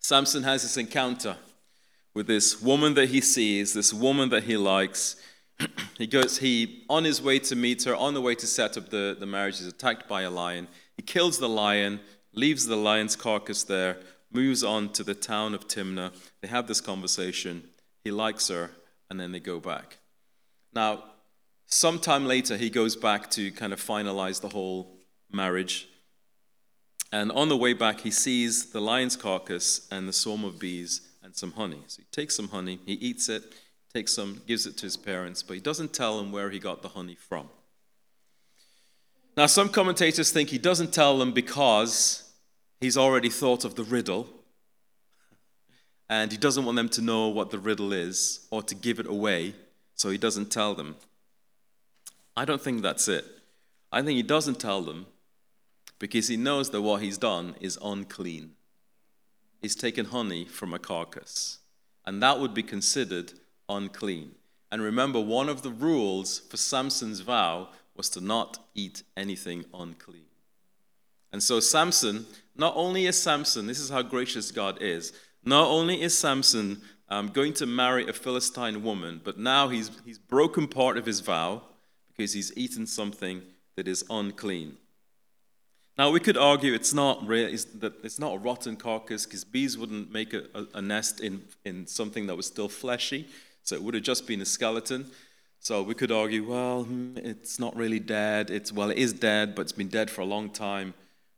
[0.00, 1.36] Samson has this encounter
[2.14, 5.16] with this woman that he sees, this woman that he likes.
[5.98, 8.90] he goes, he, on his way to meet her, on the way to set up
[8.90, 10.68] the, the marriage, is attacked by a lion.
[10.96, 12.00] He kills the lion,
[12.32, 13.98] leaves the lion's carcass there,
[14.32, 16.12] moves on to the town of Timnah.
[16.40, 17.68] They have this conversation.
[18.04, 18.70] He likes her,
[19.10, 19.98] and then they go back.
[20.74, 21.04] Now,
[21.66, 24.96] sometime later, he goes back to kind of finalize the whole
[25.30, 25.88] marriage.
[27.12, 31.02] And on the way back, he sees the lion's carcass and the swarm of bees
[31.22, 31.82] and some honey.
[31.86, 33.52] So he takes some honey, he eats it,
[33.94, 36.80] takes some, gives it to his parents, but he doesn't tell them where he got
[36.80, 37.48] the honey from.
[39.36, 42.30] Now, some commentators think he doesn't tell them because
[42.80, 44.28] he's already thought of the riddle
[46.08, 49.06] and he doesn't want them to know what the riddle is or to give it
[49.06, 49.54] away,
[49.94, 50.96] so he doesn't tell them.
[52.36, 53.24] I don't think that's it.
[53.90, 55.06] I think he doesn't tell them
[55.98, 58.52] because he knows that what he's done is unclean.
[59.60, 61.58] He's taken honey from a carcass,
[62.04, 63.34] and that would be considered
[63.68, 64.32] unclean.
[64.70, 70.24] And remember, one of the rules for Samson's vow was to not eat anything unclean.
[71.32, 75.12] And so, Samson, not only is Samson, this is how gracious God is,
[75.44, 80.18] not only is Samson um, going to marry a Philistine woman, but now he's, he's
[80.18, 81.62] broken part of his vow
[82.08, 83.42] because he's eaten something
[83.76, 84.76] that is unclean.
[85.98, 89.76] Now, we could argue it's not, it's, that it's not a rotten carcass because bees
[89.76, 93.28] wouldn't make a, a, a nest in, in something that was still fleshy,
[93.62, 95.10] so it would have just been a skeleton.
[95.60, 98.50] So we could argue, well, hmm, it's not really dead.
[98.50, 100.94] It's, well, it is dead, but it's been dead for a long time.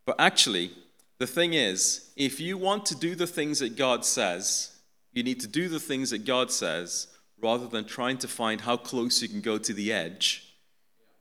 [0.07, 0.73] But actually,
[1.19, 4.73] the thing is, if you want to do the things that God says,
[5.13, 7.09] you need to do the things that God says
[7.41, 10.55] rather than trying to find how close you can go to the edge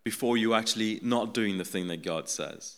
[0.03, 2.77] before you actually not doing the thing that God says.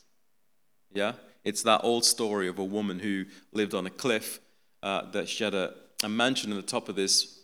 [0.91, 1.13] Yeah?
[1.43, 4.39] It's that old story of a woman who lived on a cliff
[4.81, 7.34] uh, that she had a, a mansion on the top of this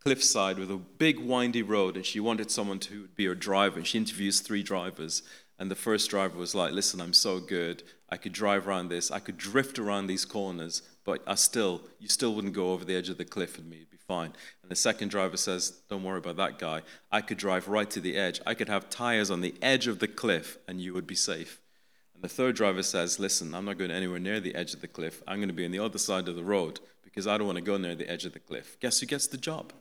[0.00, 3.86] cliffside with a big windy road and she wanted someone to be her driver and
[3.86, 5.22] she interviews three drivers
[5.58, 9.10] and the first driver was like listen i'm so good I could drive around this,
[9.10, 12.96] I could drift around these corners, but I still, you still wouldn't go over the
[12.96, 14.32] edge of the cliff with me, it'd be fine.
[14.62, 16.82] And the second driver says, Don't worry about that guy.
[17.12, 18.40] I could drive right to the edge.
[18.44, 21.60] I could have tires on the edge of the cliff, and you would be safe.
[22.14, 24.88] And the third driver says, Listen, I'm not going anywhere near the edge of the
[24.88, 25.22] cliff.
[25.28, 27.58] I'm going to be on the other side of the road because I don't want
[27.58, 28.76] to go near the edge of the cliff.
[28.80, 29.72] Guess who gets the job?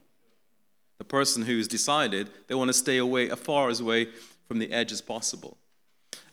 [0.99, 4.09] The person who's decided they want to stay away as far as away
[4.47, 5.57] from the edge as possible.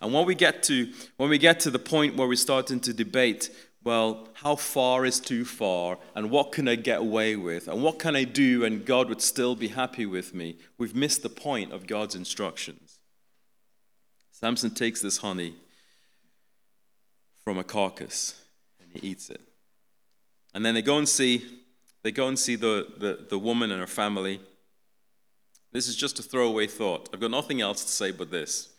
[0.00, 2.92] And when we get to when we get to the point where we're starting to
[2.92, 3.50] debate,
[3.82, 7.98] well, how far is too far, and what can I get away with, and what
[7.98, 11.72] can I do, and God would still be happy with me, we've missed the point
[11.72, 12.98] of God's instructions.
[14.32, 15.54] Samson takes this honey
[17.42, 18.34] from a carcass
[18.82, 19.40] and he eats it.
[20.52, 21.44] And then they go and see
[22.02, 24.40] they go and see the, the, the woman and her family.
[25.72, 27.08] This is just a throwaway thought.
[27.12, 28.70] I've got nothing else to say but this.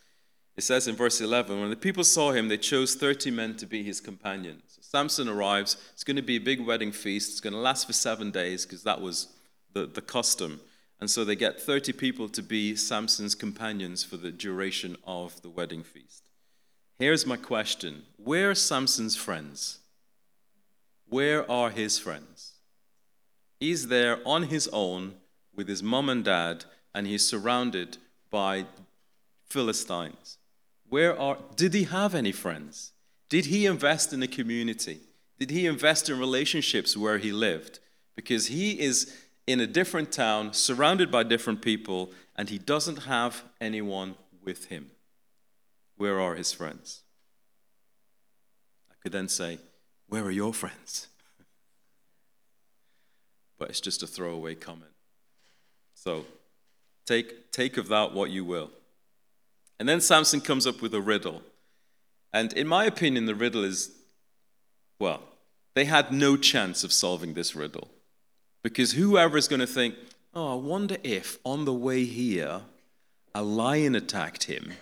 [0.55, 3.67] It says in verse 11 when the people saw him, they chose 30 men to
[3.67, 4.63] be his companions.
[4.67, 5.77] So Samson arrives.
[5.93, 7.31] It's going to be a big wedding feast.
[7.31, 9.27] It's going to last for seven days because that was
[9.73, 10.59] the, the custom.
[10.99, 15.49] And so they get 30 people to be Samson's companions for the duration of the
[15.49, 16.23] wedding feast.
[16.97, 19.79] Here's my question Where are Samson's friends?
[21.07, 22.55] Where are his friends?
[23.59, 25.15] He's there on his own
[25.55, 26.65] with his mom and dad,
[26.97, 27.95] and he's surrounded
[28.31, 28.65] by
[29.45, 30.39] Philistines.
[30.89, 32.91] Where are, did he have any friends?
[33.29, 35.01] Did he invest in a community?
[35.37, 37.77] Did he invest in relationships where he lived?
[38.15, 43.43] Because he is in a different town, surrounded by different people, and he doesn't have
[43.61, 44.89] anyone with him.
[45.97, 47.03] Where are his friends?
[48.89, 49.59] I could then say,
[50.07, 51.09] Where are your friends?
[53.59, 54.93] but it's just a throwaway comment.
[55.93, 56.25] So
[57.07, 58.69] take, take of that what you will.
[59.79, 61.41] And then Samson comes up with a riddle.
[62.31, 63.91] And in my opinion, the riddle is
[64.99, 65.21] well,
[65.75, 67.89] they had no chance of solving this riddle.
[68.63, 69.95] Because whoever is going to think,
[70.33, 72.61] oh, I wonder if on the way here,
[73.35, 74.73] a lion attacked him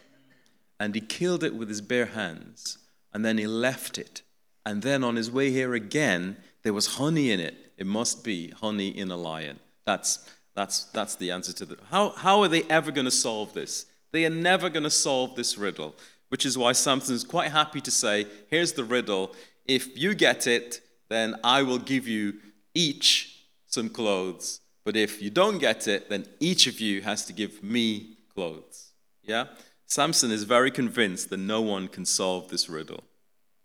[0.80, 2.78] and he killed it with his bare hands
[3.14, 4.22] and then he left it.
[4.66, 7.74] And then on his way here again, there was honey in it.
[7.78, 9.60] It must be honey in a lion.
[9.86, 11.78] That's That's, that's the answer to the.
[11.92, 13.86] How, how are they ever going to solve this?
[14.12, 15.96] They are never going to solve this riddle,
[16.30, 19.36] which is why Samson is quite happy to say, Here's the riddle.
[19.68, 22.36] If you get it, then I will give you
[22.74, 24.62] each some clothes.
[24.86, 28.92] But if you don't get it, then each of you has to give me clothes.
[29.24, 29.46] Yeah?
[29.88, 33.04] Samson is very convinced that no one can solve this riddle.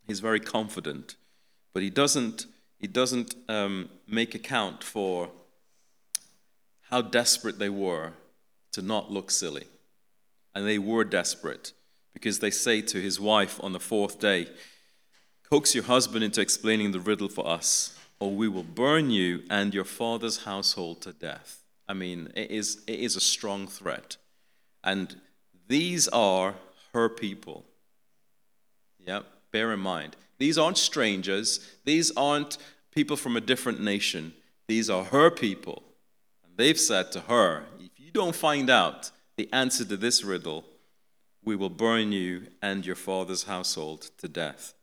[0.06, 1.16] He's very confident,
[1.72, 2.46] but he doesn't,
[2.78, 5.30] he doesn't um, make account for
[6.90, 8.12] how desperate they were
[8.72, 9.64] to not look silly.
[10.54, 11.72] And they were desperate
[12.12, 14.48] because they say to his wife on the fourth day,
[15.48, 19.74] Coax your husband into explaining the riddle for us, or we will burn you and
[19.74, 21.64] your father's household to death.
[21.88, 24.16] I mean, it is, it is a strong threat.
[24.84, 25.16] And
[25.66, 26.54] these are
[26.92, 27.64] her people.
[28.98, 30.16] Yeah, bear in mind.
[30.38, 32.58] These aren't strangers, these aren't
[32.92, 34.34] people from a different nation.
[34.68, 35.82] These are her people.
[36.60, 40.66] They've said to her, if you don't find out the answer to this riddle,
[41.42, 44.74] we will burn you and your father's household to death.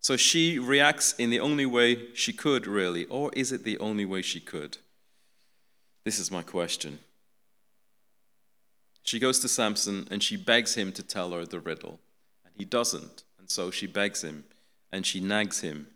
[0.00, 3.04] So she reacts in the only way she could, really.
[3.06, 4.78] Or is it the only way she could?
[6.04, 7.00] This is my question.
[9.02, 11.98] She goes to Samson and she begs him to tell her the riddle.
[12.44, 13.24] And he doesn't.
[13.40, 14.44] And so she begs him
[14.92, 15.88] and she nags him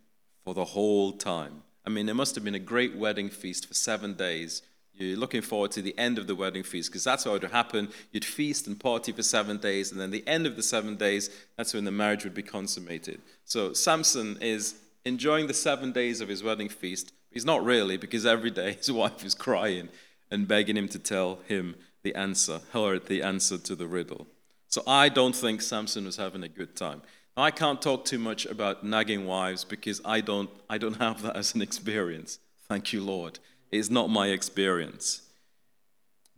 [0.43, 1.63] for the whole time.
[1.87, 4.63] I mean, it must have been a great wedding feast for seven days
[5.01, 7.89] you're looking forward to the end of the wedding feast because that's what would happen.
[8.13, 11.31] You'd feast and party for seven days, and then the end of the seven days,
[11.57, 13.21] that's when the marriage would be consummated.
[13.45, 14.75] So Samson is
[15.05, 17.13] enjoying the seven days of his wedding feast.
[17.31, 19.89] He's not really because every day his wife is crying
[20.31, 24.27] and begging him to tell him the answer, her the answer to the riddle.
[24.69, 27.03] So I don't think Samson was having a good time.
[27.37, 31.37] I can't talk too much about nagging wives because I don't, I don't have that
[31.37, 32.39] as an experience.
[32.69, 33.39] Thank you, Lord
[33.71, 35.23] is not my experience.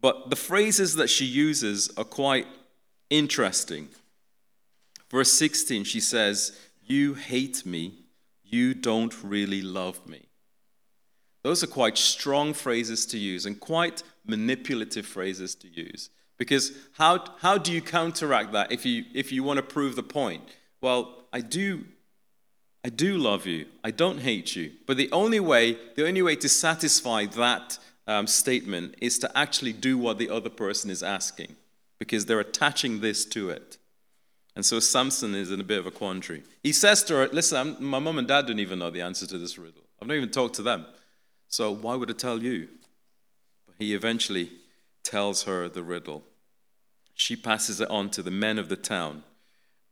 [0.01, 2.47] But the phrases that she uses are quite
[3.11, 3.89] interesting.
[5.11, 7.95] Verse 16, she says, You hate me,
[8.43, 10.27] you don't really love me.
[11.43, 16.11] Those are quite strong phrases to use and quite manipulative phrases to use.
[16.39, 20.03] Because how, how do you counteract that if you, if you want to prove the
[20.03, 20.43] point?
[20.81, 21.85] Well, I do
[22.85, 23.67] I do love you.
[23.85, 24.73] I don't hate you.
[24.87, 27.79] But the only way, the only way to satisfy that
[28.09, 31.55] um, statement is to actually do what the other person is asking,
[31.99, 33.79] because they're attaching this to it.
[34.57, 36.43] And so Samson is in a bit of a quandary.
[36.63, 39.27] He says to her, Listen, I'm, my mom and dad don't even know the answer
[39.27, 39.83] to this riddle.
[40.01, 40.85] I've not even talked to them.
[41.49, 42.69] So why would I tell you?
[43.67, 44.51] But he eventually
[45.05, 46.25] tells her the riddle.
[47.15, 49.23] She passes it on to the men of the town,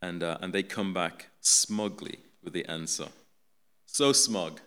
[0.03, 3.09] and, uh, and they come back smugly with the answer.
[3.87, 4.61] So smug.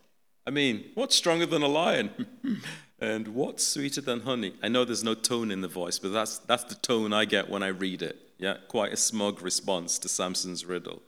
[0.46, 2.28] I mean, what's stronger than a lion?
[3.00, 4.54] and what's sweeter than honey?
[4.62, 7.50] I know there's no tone in the voice, but that's, that's the tone I get
[7.50, 8.18] when I read it.
[8.38, 11.02] Yeah, quite a smug response to Samson's riddle.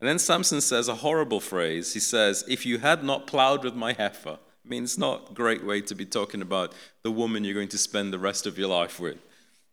[0.00, 1.94] And then Samson says a horrible phrase.
[1.94, 5.34] He says, If you had not plowed with my heifer, I mean, it's not a
[5.34, 8.58] great way to be talking about the woman you're going to spend the rest of
[8.58, 9.18] your life with.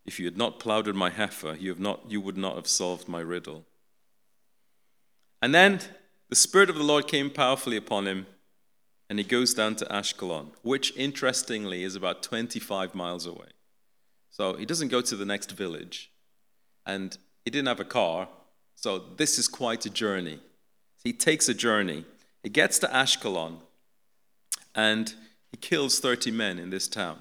[0.05, 2.67] If you had not plowed with my heifer, you, have not, you would not have
[2.67, 3.65] solved my riddle.
[5.41, 5.79] And then
[6.31, 8.25] the Spirit of the Lord came powerfully upon him,
[9.09, 13.49] and he goes down to Ashkelon, which interestingly is about 25 miles away.
[14.29, 16.09] So he doesn't go to the next village,
[16.85, 18.29] and he didn't have a car,
[18.75, 20.39] so this is quite a journey.
[21.03, 22.05] He takes a journey.
[22.43, 23.57] He gets to Ashkelon,
[24.73, 25.13] and
[25.51, 27.19] he kills 30 men in this town.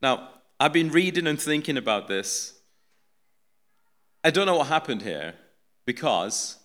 [0.00, 0.28] Now,
[0.60, 2.60] I've been reading and thinking about this.
[4.22, 5.34] I don't know what happened here
[5.84, 6.58] because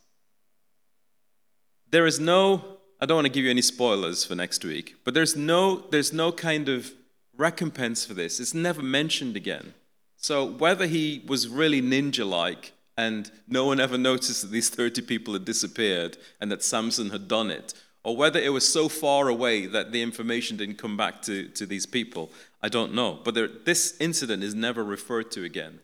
[1.91, 5.13] there is no, I don't want to give you any spoilers for next week, but
[5.13, 6.91] there's no, there's no kind of
[7.37, 8.39] recompense for this.
[8.39, 9.73] It's never mentioned again.
[10.15, 15.01] So whether he was really ninja like and no one ever noticed that these 30
[15.01, 17.73] people had disappeared and that Samson had done it,
[18.03, 21.65] or whether it was so far away that the information didn't come back to, to
[21.65, 22.31] these people,
[22.61, 23.19] I don't know.
[23.23, 25.79] But there, this incident is never referred to again.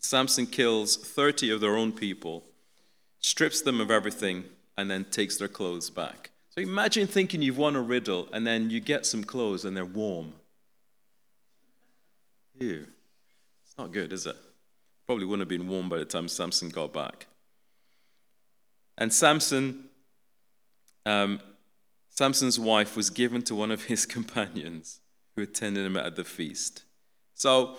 [0.00, 2.44] Samson kills 30 of their own people,
[3.20, 4.44] strips them of everything,
[4.78, 6.30] and then takes their clothes back.
[6.50, 9.84] So imagine thinking you've won a riddle and then you get some clothes and they're
[9.84, 10.34] warm.
[12.60, 12.86] Ew.
[13.64, 14.36] It's not good, is it?
[15.04, 17.26] Probably wouldn't have been warm by the time Samson got back.
[18.96, 19.88] And Samson,
[21.04, 21.40] um,
[22.08, 25.00] Samson's wife was given to one of his companions
[25.34, 26.84] who attended him at the feast.
[27.34, 27.76] So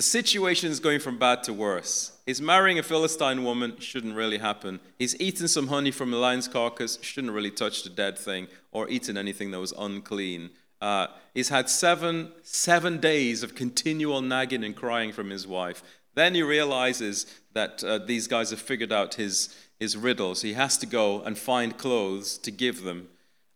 [0.00, 2.12] the situation is going from bad to worse.
[2.24, 4.80] He's marrying a Philistine woman, shouldn't really happen.
[4.98, 8.88] He's eaten some honey from a lion's carcass, shouldn't really touch the dead thing, or
[8.88, 10.48] eaten anything that was unclean
[10.80, 15.82] Uh, he's had seven, seven days of continual nagging and crying from his wife.
[16.14, 20.40] Then he realizes that uh, these guys have figured out his, his riddles.
[20.40, 23.08] He has to go and find clothes to give them.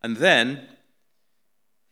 [0.03, 0.69] And then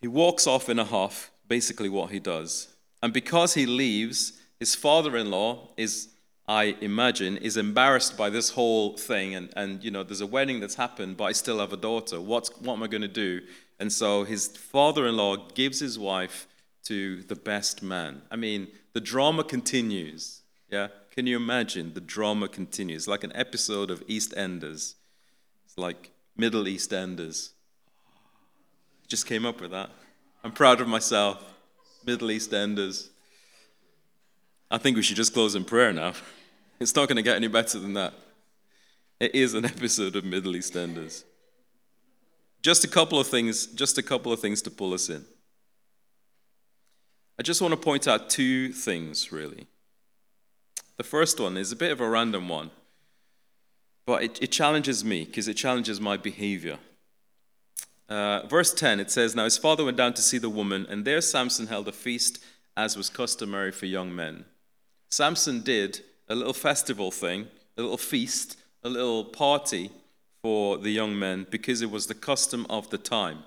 [0.02, 2.68] he walks off in a huff, basically what he does.
[3.02, 6.10] And because he leaves, his father in law is,
[6.46, 9.34] I imagine, is embarrassed by this whole thing.
[9.34, 12.20] And, and, you know, there's a wedding that's happened, but I still have a daughter.
[12.20, 13.40] What's, what am I going to do?
[13.80, 16.46] And so his father in law gives his wife
[16.84, 18.22] to the best man.
[18.30, 20.42] I mean, the drama continues.
[20.70, 20.88] Yeah?
[21.10, 21.94] Can you imagine?
[21.94, 23.08] The drama continues.
[23.08, 24.94] Like an episode of EastEnders.
[25.64, 27.50] It's like Middle EastEnders.
[29.08, 29.90] Just came up with that.
[30.44, 31.42] I'm proud of myself.
[32.06, 33.08] Middle EastEnders.
[34.72, 36.14] I think we should just close in prayer now.
[36.80, 38.12] It's not going to get any better than that.
[39.20, 41.22] It is an episode of Middle EastEnders.
[42.60, 45.24] Just a couple of things, just a couple of things to pull us in.
[47.38, 49.68] I just want to point out two things, really.
[50.96, 52.72] The first one is a bit of a random one,
[54.04, 56.78] but it, it challenges me because it challenges my behavior.
[58.08, 61.04] Uh, verse 10, it says, Now his father went down to see the woman, and
[61.04, 62.42] there Samson held a feast
[62.76, 64.46] as was customary for young men.
[65.12, 69.90] Samson did a little festival thing, a little feast, a little party
[70.40, 73.40] for the young men because it was the custom of the time.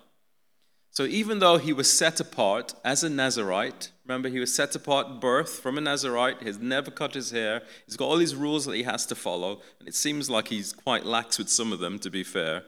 [0.91, 5.19] So even though he was set apart as a Nazarite, remember he was set apart
[5.19, 8.75] birth from a Nazarite, he's never cut his hair, he's got all these rules that
[8.75, 11.97] he has to follow, and it seems like he's quite lax with some of them,
[11.97, 12.61] to be fair.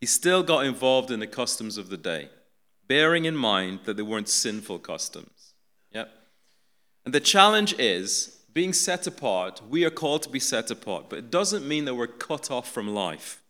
[0.00, 2.30] He still got involved in the customs of the day,
[2.88, 5.54] bearing in mind that they weren't sinful customs.
[5.92, 6.10] Yep.
[7.04, 11.18] And the challenge is being set apart, we are called to be set apart, but
[11.18, 13.42] it doesn't mean that we're cut off from life.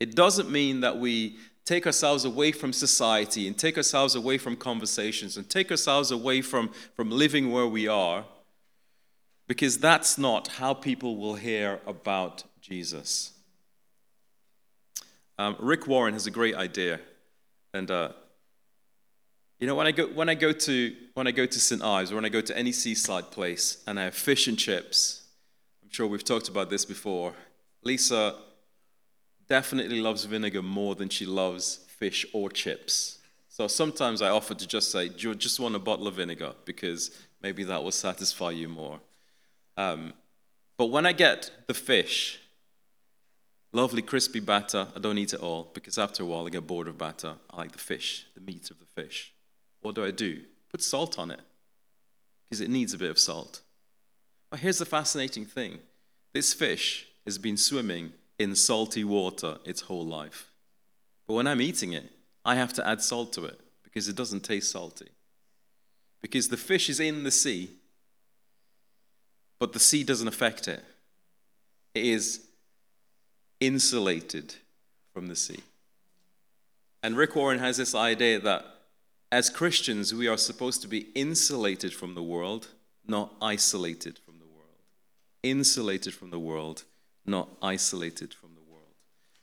[0.00, 4.56] It doesn't mean that we take ourselves away from society and take ourselves away from
[4.56, 8.24] conversations and take ourselves away from, from living where we are,
[9.46, 13.32] because that's not how people will hear about Jesus.
[15.38, 17.00] Um, Rick Warren has a great idea,
[17.72, 18.10] and uh,
[19.58, 22.12] you know when I go when I go to when I go to St Ives
[22.12, 25.22] or when I go to any seaside place and I have fish and chips,
[25.82, 27.34] I'm sure we've talked about this before.
[27.82, 28.34] Lisa
[29.48, 33.18] definitely loves vinegar more than she loves fish or chips.
[33.48, 36.54] So sometimes I offer to just say, Do you just want a bottle of vinegar?
[36.64, 39.00] Because maybe that will satisfy you more.
[39.76, 40.14] Um,
[40.76, 42.40] but when I get the fish,
[43.72, 46.88] lovely crispy batter, I don't eat it all because after a while I get bored
[46.88, 47.34] of batter.
[47.50, 49.33] I like the fish, the meat of the fish.
[49.84, 50.40] What do I do?
[50.70, 51.40] Put salt on it
[52.48, 53.60] because it needs a bit of salt.
[54.50, 55.78] But here's the fascinating thing
[56.32, 60.50] this fish has been swimming in salty water its whole life.
[61.28, 62.10] But when I'm eating it,
[62.46, 65.10] I have to add salt to it because it doesn't taste salty.
[66.22, 67.68] Because the fish is in the sea,
[69.60, 70.82] but the sea doesn't affect it.
[71.94, 72.40] It is
[73.60, 74.54] insulated
[75.12, 75.60] from the sea.
[77.02, 78.64] And Rick Warren has this idea that
[79.34, 82.68] as Christians, we are supposed to be insulated from the world,
[83.06, 84.78] not isolated from the world.
[85.42, 86.84] Insulated from the world
[87.26, 88.82] not isolated from the world.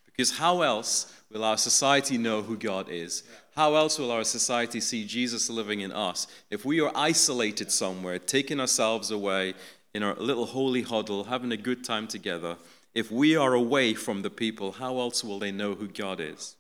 [0.06, 3.24] Because how else will our society know who God is?
[3.56, 8.20] How else will our society see Jesus living in us if we are isolated somewhere,
[8.20, 9.54] taking ourselves away
[9.94, 12.58] in our little holy huddle, having a good time together?
[12.94, 16.56] If we are away from the people, how else will they know who God is?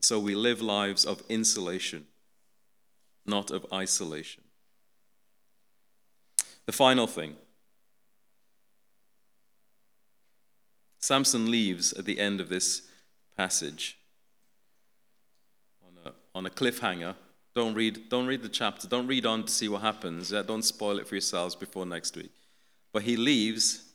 [0.00, 2.06] So we live lives of insulation,
[3.26, 4.44] not of isolation.
[6.66, 7.36] The final thing
[11.08, 12.82] Samson leaves at the end of this
[13.36, 13.96] passage
[15.82, 17.14] on a, on a cliffhanger.
[17.54, 18.86] Don't read, don't read the chapter.
[18.86, 20.30] Don't read on to see what happens.
[20.30, 22.32] Don't spoil it for yourselves before next week.
[22.92, 23.87] But he leaves.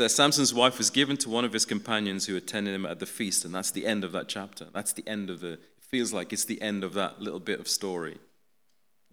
[0.00, 3.06] Says Samson's wife was given to one of his companions who attended him at the
[3.06, 4.66] feast, and that's the end of that chapter.
[4.72, 5.52] That's the end of the.
[5.52, 8.18] It feels like it's the end of that little bit of story.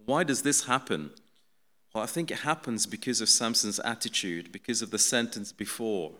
[0.04, 1.10] Why does this happen?
[1.94, 6.12] Well, I think it happens because of Samson's attitude, because of the sentence before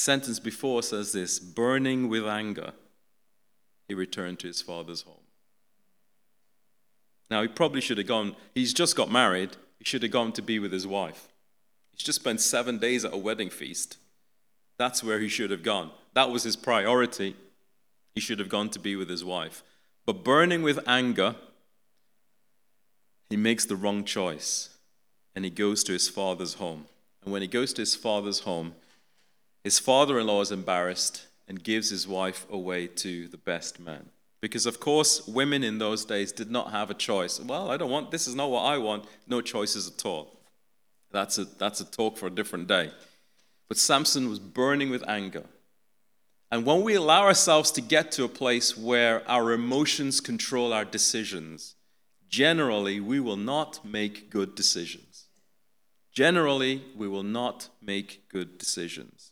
[0.00, 2.72] sentence before says this burning with anger,
[3.88, 5.14] he returned to his father's home.
[7.30, 10.42] Now, he probably should have gone, he's just got married, he should have gone to
[10.42, 11.28] be with his wife.
[11.98, 13.98] He's just spent seven days at a wedding feast.
[14.78, 15.90] That's where he should have gone.
[16.14, 17.34] That was his priority.
[18.14, 19.62] He should have gone to be with his wife.
[20.06, 21.34] But burning with anger,
[23.28, 24.70] he makes the wrong choice
[25.34, 26.86] and he goes to his father's home.
[27.22, 28.74] And when he goes to his father's home,
[29.64, 34.10] his father in law is embarrassed and gives his wife away to the best man.
[34.40, 37.40] Because, of course, women in those days did not have a choice.
[37.40, 39.04] Well, I don't want, this is not what I want.
[39.26, 40.37] No choices at all.
[41.10, 42.90] That's a, that's a talk for a different day.
[43.68, 45.44] But Samson was burning with anger.
[46.50, 50.84] And when we allow ourselves to get to a place where our emotions control our
[50.84, 51.74] decisions,
[52.28, 55.26] generally we will not make good decisions.
[56.12, 59.30] Generally, we will not make good decisions.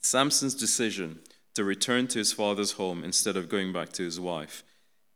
[0.00, 1.20] Samson's decision
[1.54, 4.62] to return to his father's home instead of going back to his wife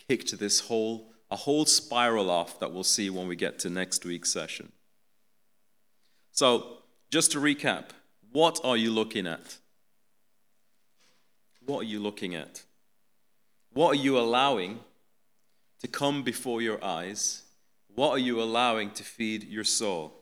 [0.09, 4.05] kicked this whole a whole spiral off that we'll see when we get to next
[4.05, 4.70] week's session.
[6.35, 6.78] So,
[7.11, 7.91] just to recap,
[8.32, 9.59] what are you looking at?
[11.64, 12.64] What are you looking at?
[13.72, 14.80] What are you allowing
[15.80, 17.45] to come before your eyes?
[17.95, 20.12] What are you allowing to feed your soul?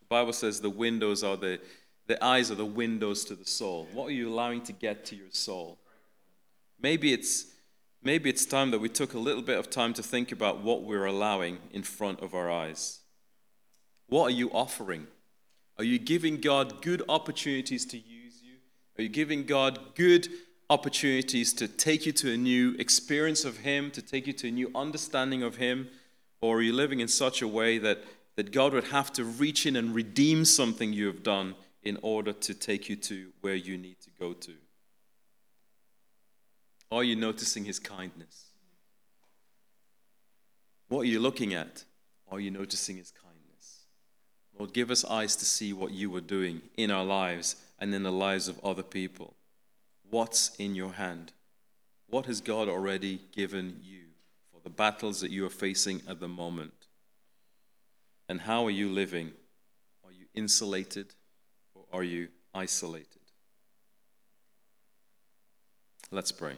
[0.00, 1.58] The Bible says the windows are the
[2.06, 3.88] the eyes are the windows to the soul.
[3.94, 5.78] What are you allowing to get to your soul?
[6.78, 7.46] Maybe it's
[8.02, 10.82] maybe it's time that we took a little bit of time to think about what
[10.82, 13.00] we're allowing in front of our eyes.
[14.08, 15.06] What are you offering?
[15.76, 18.56] Are you giving God good opportunities to use you?
[18.98, 20.28] Are you giving God good
[20.70, 24.50] opportunities to take you to a new experience of Him, to take you to a
[24.50, 25.88] new understanding of Him?
[26.40, 28.02] Or are you living in such a way that,
[28.36, 32.32] that God would have to reach in and redeem something you have done in order
[32.32, 34.54] to take you to where you need to go to?
[36.90, 38.46] Are you noticing his kindness?
[40.88, 41.84] What are you looking at?
[42.30, 43.27] Are you noticing his kindness?
[44.58, 48.02] Lord, give us eyes to see what you are doing in our lives and in
[48.02, 49.34] the lives of other people.
[50.10, 51.32] What's in your hand?
[52.08, 54.00] What has God already given you
[54.50, 56.72] for the battles that you are facing at the moment?
[58.28, 59.32] And how are you living?
[60.04, 61.14] Are you insulated?
[61.74, 63.06] Or are you isolated?
[66.10, 66.54] Let's pray.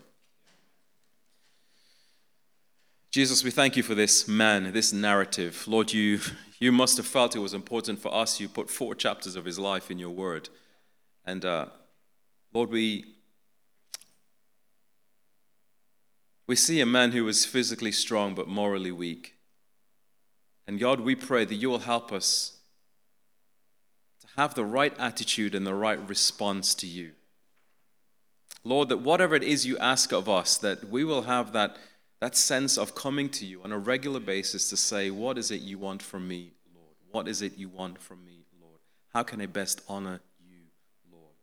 [3.10, 5.64] Jesus, we thank you for this man, this narrative.
[5.66, 6.20] Lord, you,
[6.60, 8.38] you must have felt it was important for us.
[8.38, 10.50] You put four chapters of his life in your word.
[11.24, 11.66] And uh,
[12.52, 13.06] Lord, we,
[16.46, 19.36] we see a man who was physically strong but morally weak.
[20.66, 22.58] And God, we pray that you will help us
[24.20, 27.12] to have the right attitude and the right response to you.
[28.62, 31.76] Lord, that whatever it is you ask of us, that we will have that,
[32.20, 35.62] that sense of coming to you on a regular basis to say, What is it
[35.62, 36.94] you want from me, Lord?
[37.10, 38.80] What is it you want from me, Lord?
[39.12, 40.58] How can I best honor you,
[41.10, 41.34] Lord?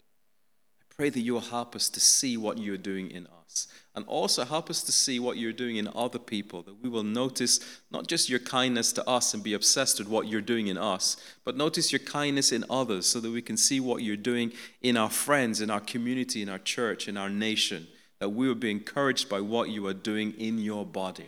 [0.81, 3.67] I pray that you will help us to see what you are doing in us
[3.95, 7.03] and also help us to see what you're doing in other people, that we will
[7.03, 7.59] notice
[7.89, 11.17] not just your kindness to us and be obsessed with what you're doing in us,
[11.43, 14.53] but notice your kindness in others so that we can see what you're doing
[14.83, 17.87] in our friends, in our community, in our church, in our nation,
[18.19, 21.27] that we will be encouraged by what you are doing in your body.